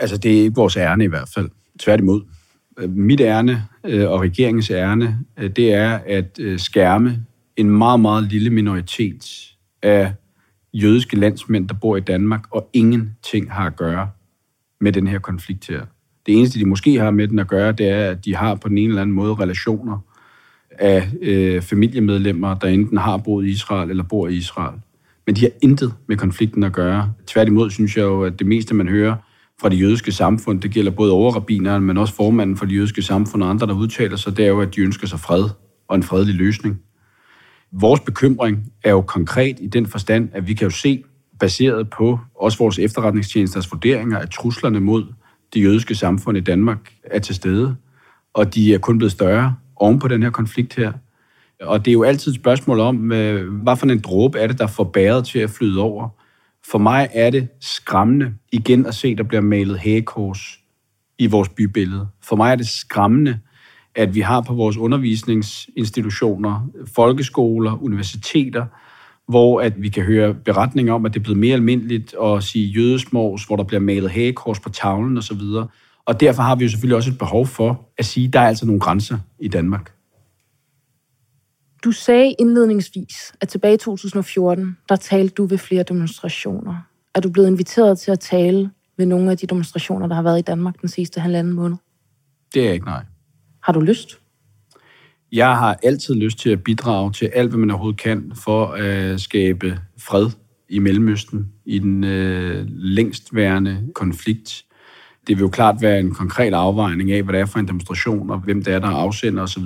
Altså, 0.00 0.16
det 0.16 0.38
er 0.38 0.42
ikke 0.42 0.54
vores 0.54 0.76
ærne 0.76 1.04
i 1.04 1.06
hvert 1.06 1.28
fald. 1.34 1.50
Tværtimod. 1.78 2.22
Mit 2.88 3.20
ærne 3.20 3.62
øh, 3.84 4.10
og 4.10 4.20
regeringens 4.20 4.70
ærne, 4.70 5.18
øh, 5.38 5.50
det 5.50 5.72
er 5.72 5.98
at 6.06 6.38
øh, 6.40 6.58
skærme 6.58 7.24
en 7.56 7.70
meget, 7.70 8.00
meget 8.00 8.24
lille 8.24 8.50
minoritet 8.50 9.52
af 9.82 10.12
jødiske 10.72 11.16
landsmænd, 11.16 11.68
der 11.68 11.74
bor 11.74 11.96
i 11.96 12.00
Danmark, 12.00 12.44
og 12.50 12.70
ingenting 12.72 13.52
har 13.52 13.66
at 13.66 13.76
gøre 13.76 14.10
med 14.80 14.92
den 14.92 15.06
her 15.06 15.18
konflikt 15.18 15.66
her. 15.68 15.80
Det 16.26 16.34
eneste, 16.38 16.58
de 16.58 16.64
måske 16.64 16.98
har 16.98 17.10
med 17.10 17.28
den 17.28 17.38
at 17.38 17.48
gøre, 17.48 17.72
det 17.72 17.88
er, 17.88 18.10
at 18.10 18.24
de 18.24 18.36
har 18.36 18.54
på 18.54 18.68
den 18.68 18.78
ene 18.78 18.88
eller 18.88 19.02
anden 19.02 19.16
måde 19.16 19.34
relationer 19.34 19.98
af 20.70 21.08
øh, 21.22 21.62
familiemedlemmer, 21.62 22.54
der 22.54 22.68
enten 22.68 22.98
har 22.98 23.16
boet 23.16 23.46
i 23.46 23.50
Israel 23.50 23.90
eller 23.90 24.02
bor 24.02 24.28
i 24.28 24.34
Israel. 24.34 24.80
Men 25.26 25.36
de 25.36 25.40
har 25.40 25.50
intet 25.62 25.94
med 26.06 26.16
konflikten 26.16 26.62
at 26.62 26.72
gøre. 26.72 27.12
Tværtimod 27.26 27.70
synes 27.70 27.96
jeg 27.96 28.02
jo, 28.02 28.24
at 28.24 28.38
det 28.38 28.46
meste, 28.46 28.74
man 28.74 28.88
hører 28.88 29.16
fra 29.60 29.68
det 29.68 29.80
jødiske 29.80 30.12
samfund, 30.12 30.60
det 30.60 30.70
gælder 30.70 30.90
både 30.90 31.12
overrabineren, 31.12 31.82
men 31.82 31.98
også 31.98 32.14
formanden 32.14 32.56
for 32.56 32.66
det 32.66 32.76
jødiske 32.76 33.02
samfund 33.02 33.42
og 33.42 33.50
andre, 33.50 33.66
der 33.66 33.74
udtaler 33.74 34.16
sig, 34.16 34.36
det 34.36 34.44
er 34.44 34.48
jo, 34.48 34.60
at 34.60 34.74
de 34.74 34.80
ønsker 34.80 35.06
sig 35.06 35.20
fred 35.20 35.44
og 35.88 35.96
en 35.96 36.02
fredelig 36.02 36.34
løsning. 36.34 36.80
Vores 37.72 38.00
bekymring 38.00 38.72
er 38.84 38.90
jo 38.90 39.00
konkret 39.00 39.56
i 39.60 39.66
den 39.66 39.86
forstand, 39.86 40.28
at 40.32 40.48
vi 40.48 40.54
kan 40.54 40.64
jo 40.66 40.70
se, 40.70 41.04
baseret 41.40 41.90
på 41.90 42.18
også 42.34 42.58
vores 42.58 42.78
efterretningstjenesters 42.78 43.72
vurderinger, 43.72 44.18
at 44.18 44.30
truslerne 44.30 44.80
mod 44.80 45.04
det 45.54 45.62
jødiske 45.62 45.94
samfund 45.94 46.38
i 46.38 46.40
Danmark 46.40 46.92
er 47.04 47.18
til 47.18 47.34
stede, 47.34 47.76
og 48.34 48.54
de 48.54 48.74
er 48.74 48.78
kun 48.78 48.98
blevet 48.98 49.12
større 49.12 49.56
oven 49.76 49.98
på 49.98 50.08
den 50.08 50.22
her 50.22 50.30
konflikt 50.30 50.74
her. 50.74 50.92
Og 51.62 51.84
det 51.84 51.90
er 51.90 51.92
jo 51.92 52.02
altid 52.02 52.32
et 52.32 52.36
spørgsmål 52.36 52.80
om, 52.80 53.12
øh, 53.12 53.52
hvad 53.52 53.76
for 53.76 53.86
en 53.86 54.00
dråbe 54.00 54.38
er 54.38 54.46
det, 54.46 54.58
der 54.58 54.66
får 54.66 54.84
bæret 54.84 55.24
til 55.24 55.38
at 55.38 55.50
flyde 55.50 55.80
over. 55.80 56.08
For 56.70 56.78
mig 56.78 57.08
er 57.12 57.30
det 57.30 57.48
skræmmende 57.60 58.34
igen 58.52 58.86
at 58.86 58.94
se, 58.94 59.14
der 59.14 59.22
bliver 59.22 59.40
malet 59.40 59.78
hagekors 59.78 60.58
i 61.18 61.26
vores 61.26 61.48
bybillede. 61.48 62.08
For 62.22 62.36
mig 62.36 62.52
er 62.52 62.56
det 62.56 62.68
skræmmende, 62.68 63.38
at 63.94 64.14
vi 64.14 64.20
har 64.20 64.40
på 64.40 64.54
vores 64.54 64.76
undervisningsinstitutioner, 64.76 66.68
folkeskoler, 66.94 67.82
universiteter, 67.82 68.66
hvor 69.28 69.60
at 69.60 69.82
vi 69.82 69.88
kan 69.88 70.04
høre 70.04 70.34
beretninger 70.34 70.92
om, 70.94 71.06
at 71.06 71.14
det 71.14 71.20
er 71.20 71.24
blevet 71.24 71.38
mere 71.38 71.54
almindeligt 71.54 72.14
at 72.22 72.42
sige 72.42 72.66
jødesmås, 72.66 73.44
hvor 73.44 73.56
der 73.56 73.64
bliver 73.64 73.80
malet 73.80 74.10
hagekors 74.10 74.60
på 74.60 74.68
tavlen 74.68 75.18
osv. 75.18 75.40
Og 76.04 76.20
derfor 76.20 76.42
har 76.42 76.56
vi 76.56 76.64
jo 76.64 76.70
selvfølgelig 76.70 76.96
også 76.96 77.10
et 77.10 77.18
behov 77.18 77.46
for 77.46 77.88
at 77.98 78.04
sige, 78.04 78.26
at 78.26 78.32
der 78.32 78.40
er 78.40 78.48
altså 78.48 78.66
nogle 78.66 78.80
grænser 78.80 79.18
i 79.40 79.48
Danmark. 79.48 79.95
Du 81.84 81.92
sagde 81.92 82.34
indledningsvis, 82.38 83.32
at 83.40 83.48
tilbage 83.48 83.74
i 83.74 83.78
2014, 83.78 84.76
der 84.88 84.96
talte 84.96 85.34
du 85.34 85.46
ved 85.46 85.58
flere 85.58 85.82
demonstrationer. 85.82 86.86
Er 87.14 87.20
du 87.20 87.30
blevet 87.30 87.48
inviteret 87.48 87.98
til 87.98 88.10
at 88.10 88.20
tale 88.20 88.70
ved 88.96 89.06
nogle 89.06 89.30
af 89.30 89.38
de 89.38 89.46
demonstrationer, 89.46 90.06
der 90.06 90.14
har 90.14 90.22
været 90.22 90.38
i 90.38 90.42
Danmark 90.42 90.80
den 90.80 90.88
sidste 90.88 91.20
halvanden 91.20 91.52
måned? 91.52 91.76
Det 92.54 92.68
er 92.68 92.72
ikke 92.72 92.86
nej. 92.86 93.04
Har 93.62 93.72
du 93.72 93.80
lyst? 93.80 94.18
Jeg 95.32 95.56
har 95.56 95.78
altid 95.82 96.14
lyst 96.14 96.38
til 96.38 96.50
at 96.50 96.62
bidrage 96.62 97.12
til 97.12 97.26
alt, 97.26 97.50
hvad 97.50 97.58
man 97.58 97.70
overhovedet 97.70 98.00
kan, 98.00 98.32
for 98.34 98.66
at 98.66 99.20
skabe 99.20 99.80
fred 99.98 100.30
i 100.68 100.78
Mellemøsten, 100.78 101.52
i 101.64 101.78
den 101.78 102.04
øh, 102.04 102.66
længstværende 102.68 103.88
konflikt. 103.94 104.64
Det 105.26 105.36
vil 105.36 105.42
jo 105.42 105.48
klart 105.48 105.76
være 105.80 106.00
en 106.00 106.14
konkret 106.14 106.54
afvejning 106.54 107.12
af, 107.12 107.22
hvad 107.22 107.32
det 107.32 107.40
er 107.40 107.46
for 107.46 107.58
en 107.58 107.68
demonstration, 107.68 108.30
og 108.30 108.38
hvem 108.38 108.62
det 108.62 108.74
er, 108.74 108.78
der 108.78 108.88
afsender 108.88 109.42
osv. 109.42 109.64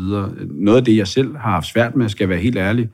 Noget 0.51 0.79
af 0.79 0.85
det, 0.85 0.97
jeg 0.97 1.07
selv 1.07 1.37
har 1.37 1.51
haft 1.51 1.67
svært 1.67 1.97
med, 1.97 2.09
skal 2.09 2.25
jeg 2.25 2.29
være 2.29 2.39
helt 2.39 2.59
ærlig, 2.59 2.89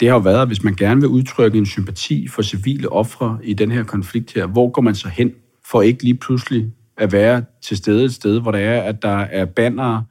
det 0.00 0.08
har 0.08 0.14
jo 0.14 0.20
været, 0.20 0.42
at 0.42 0.46
hvis 0.46 0.64
man 0.64 0.74
gerne 0.74 1.00
vil 1.00 1.10
udtrykke 1.10 1.58
en 1.58 1.66
sympati 1.66 2.28
for 2.28 2.42
civile 2.42 2.92
ofre 2.92 3.38
i 3.42 3.54
den 3.54 3.70
her 3.70 3.82
konflikt 3.82 4.32
her, 4.32 4.46
hvor 4.46 4.70
går 4.70 4.82
man 4.82 4.94
så 4.94 5.08
hen 5.08 5.32
for 5.70 5.82
ikke 5.82 6.02
lige 6.02 6.14
pludselig 6.14 6.66
at 6.96 7.12
være 7.12 7.44
til 7.62 7.76
stede 7.76 8.04
et 8.04 8.14
sted, 8.14 8.40
hvor 8.40 8.50
der 8.50 8.58
er, 8.58 8.82
at 8.82 9.02
der 9.02 9.18
er 9.18 9.44
bannere 9.44 10.04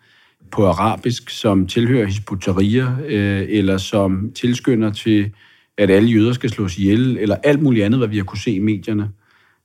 på 0.52 0.68
arabisk, 0.68 1.30
som 1.30 1.68
tilhører 1.68 2.06
hisputerier, 2.06 2.96
øh, 3.08 3.46
eller 3.50 3.78
som 3.78 4.32
tilskynder 4.36 4.92
til, 4.92 5.32
at 5.78 5.90
alle 5.90 6.10
jøder 6.10 6.34
skal 6.34 6.50
slås 6.50 6.78
ihjel, 6.78 7.18
eller 7.18 7.36
alt 7.44 7.62
muligt 7.62 7.86
andet, 7.86 8.00
hvad 8.00 8.08
vi 8.08 8.18
har 8.18 8.24
kunne 8.24 8.40
se 8.40 8.52
i 8.52 8.60
medierne. 8.60 9.10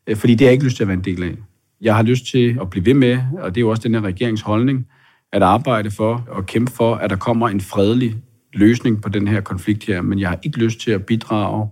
Øh, 0.07 0.17
fordi 0.17 0.33
det 0.33 0.41
har 0.41 0.47
jeg 0.47 0.53
ikke 0.53 0.64
lyst 0.64 0.77
til 0.77 0.85
at 0.85 0.88
være 0.88 0.97
en 0.97 1.05
del 1.05 1.23
af. 1.23 1.35
Jeg 1.81 1.97
har 1.97 2.03
lyst 2.03 2.27
til 2.27 2.59
at 2.61 2.71
blive 2.71 2.87
ved 2.87 2.95
med, 2.95 3.19
og 3.38 3.55
det 3.55 3.61
er 3.61 3.61
jo 3.61 3.71
også 3.71 3.83
den 3.83 3.95
her 3.95 4.01
regeringsholdning, 4.01 4.87
at 5.33 5.43
arbejde 5.43 5.91
for 5.91 6.25
og 6.29 6.47
kæmpe 6.47 6.73
for, 6.73 6.95
at 6.95 7.11
der 7.11 7.17
kommer 7.17 7.49
en 7.49 7.61
fredelig 7.61 8.14
løsning 8.53 9.03
på 9.03 9.09
den 9.09 9.29
her 9.29 9.41
konflikt 9.41 9.85
her, 9.85 10.03
men 10.03 10.21
jeg 10.21 10.29
har 10.29 10.38
ikke 10.43 10.59
lyst 10.59 10.81
til 10.81 10.91
at 10.91 11.07
bidrage 11.07 11.69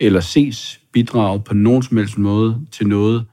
eller 0.00 0.20
ses 0.20 0.80
bidraget 0.92 1.44
på 1.44 1.54
nogen 1.54 1.82
som 1.82 1.96
helst 1.96 2.18
måde 2.18 2.66
til 2.72 2.86
noget, 2.88 3.24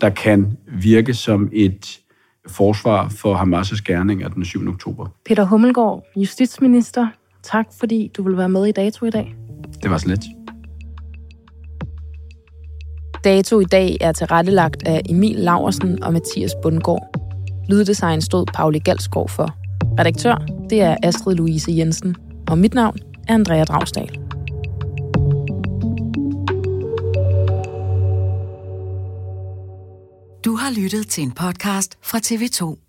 der 0.00 0.10
kan 0.10 0.56
virke 0.66 1.14
som 1.14 1.48
et 1.52 2.00
forsvar 2.48 3.08
for 3.08 3.34
Hamas' 3.34 3.82
gerninger 3.84 4.28
den 4.28 4.44
7. 4.44 4.68
oktober. 4.68 5.06
Peter 5.24 5.44
Hummelgaard, 5.44 6.04
justitsminister, 6.16 7.08
tak 7.42 7.66
fordi 7.78 8.10
du 8.16 8.22
vil 8.22 8.36
være 8.36 8.48
med 8.48 8.66
i 8.66 8.72
Dato 8.72 9.06
i 9.06 9.10
dag. 9.10 9.34
Det 9.82 9.90
var 9.90 9.98
så 9.98 10.08
let. 10.08 10.35
Dato 13.26 13.60
i 13.60 13.64
dag 13.64 13.96
er 14.00 14.12
tilrettelagt 14.12 14.82
af 14.88 15.02
Emil 15.08 15.36
Laversen 15.36 16.02
og 16.02 16.12
Mathias 16.12 16.52
Bundgaard. 16.62 17.02
Lyddesign 17.68 18.20
stod 18.20 18.46
Pauli 18.54 18.78
Galsgaard 18.78 19.28
for. 19.28 19.56
Redaktør, 19.98 20.46
det 20.70 20.80
er 20.80 20.96
Astrid 21.02 21.34
Louise 21.34 21.72
Jensen. 21.76 22.16
Og 22.50 22.58
mit 22.58 22.74
navn 22.74 22.96
er 23.28 23.34
Andrea 23.34 23.64
Dragsdal. 23.64 24.18
Du 30.44 30.56
har 30.56 30.80
lyttet 30.80 31.08
til 31.08 31.22
en 31.24 31.32
podcast 31.32 31.98
fra 32.02 32.18
TV2. 32.18 32.85